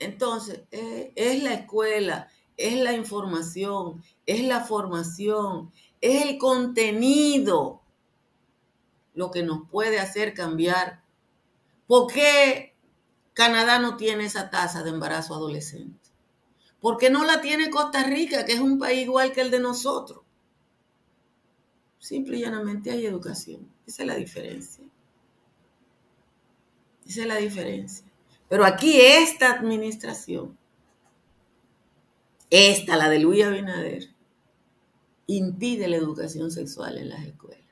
Entonces, 0.00 0.62
eh, 0.72 1.12
es 1.14 1.40
la 1.40 1.54
escuela, 1.54 2.28
es 2.56 2.74
la 2.74 2.94
información, 2.94 4.02
es 4.26 4.42
la 4.42 4.64
formación, 4.64 5.70
es 6.00 6.26
el 6.26 6.36
contenido 6.36 7.84
lo 9.14 9.30
que 9.30 9.44
nos 9.44 9.68
puede 9.70 10.00
hacer 10.00 10.34
cambiar. 10.34 11.04
¿Por 11.86 12.12
qué 12.12 12.74
Canadá 13.34 13.78
no 13.78 13.96
tiene 13.96 14.24
esa 14.24 14.50
tasa 14.50 14.82
de 14.82 14.90
embarazo 14.90 15.36
adolescente? 15.36 16.10
¿Por 16.80 16.96
qué 16.96 17.08
no 17.08 17.24
la 17.24 17.40
tiene 17.40 17.70
Costa 17.70 18.02
Rica, 18.02 18.44
que 18.44 18.54
es 18.54 18.60
un 18.60 18.80
país 18.80 19.02
igual 19.02 19.30
que 19.30 19.42
el 19.42 19.52
de 19.52 19.60
nosotros? 19.60 20.21
Simple 22.02 22.38
y 22.38 22.40
llanamente 22.40 22.90
hay 22.90 23.06
educación. 23.06 23.70
Esa 23.86 24.02
es 24.02 24.08
la 24.08 24.16
diferencia. 24.16 24.84
Esa 27.06 27.20
es 27.20 27.26
la 27.28 27.36
diferencia. 27.36 28.04
Pero 28.48 28.64
aquí 28.64 29.00
esta 29.00 29.52
administración, 29.52 30.58
esta, 32.50 32.96
la 32.96 33.08
de 33.08 33.20
Luis 33.20 33.44
Abinader, 33.44 34.10
impide 35.28 35.86
la 35.86 35.96
educación 35.96 36.50
sexual 36.50 36.98
en 36.98 37.10
las 37.10 37.24
escuelas 37.24 37.62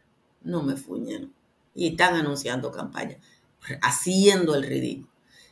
no 0.43 0.63
me 0.63 0.77
fuñen. 0.77 1.35
Y 1.75 1.89
están 1.89 2.15
anunciando 2.15 2.71
campaña, 2.71 3.19
haciendo 3.83 4.55
el 4.55 4.63
ridículo. 4.65 5.11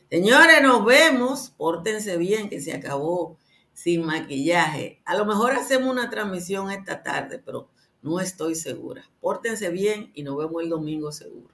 Señores, 0.09 0.61
nos 0.63 0.85
vemos. 0.85 1.51
Pórtense 1.57 2.17
bien, 2.17 2.49
que 2.49 2.61
se 2.61 2.73
acabó 2.73 3.37
sin 3.73 4.05
maquillaje. 4.05 5.01
A 5.05 5.15
lo 5.15 5.25
mejor 5.25 5.51
hacemos 5.51 5.91
una 5.91 6.09
transmisión 6.09 6.71
esta 6.71 7.03
tarde, 7.03 7.41
pero 7.43 7.69
no 8.01 8.19
estoy 8.19 8.55
segura. 8.55 9.03
Pórtense 9.21 9.69
bien 9.69 10.11
y 10.13 10.23
nos 10.23 10.37
vemos 10.37 10.63
el 10.63 10.69
domingo 10.69 11.11
seguro. 11.11 11.49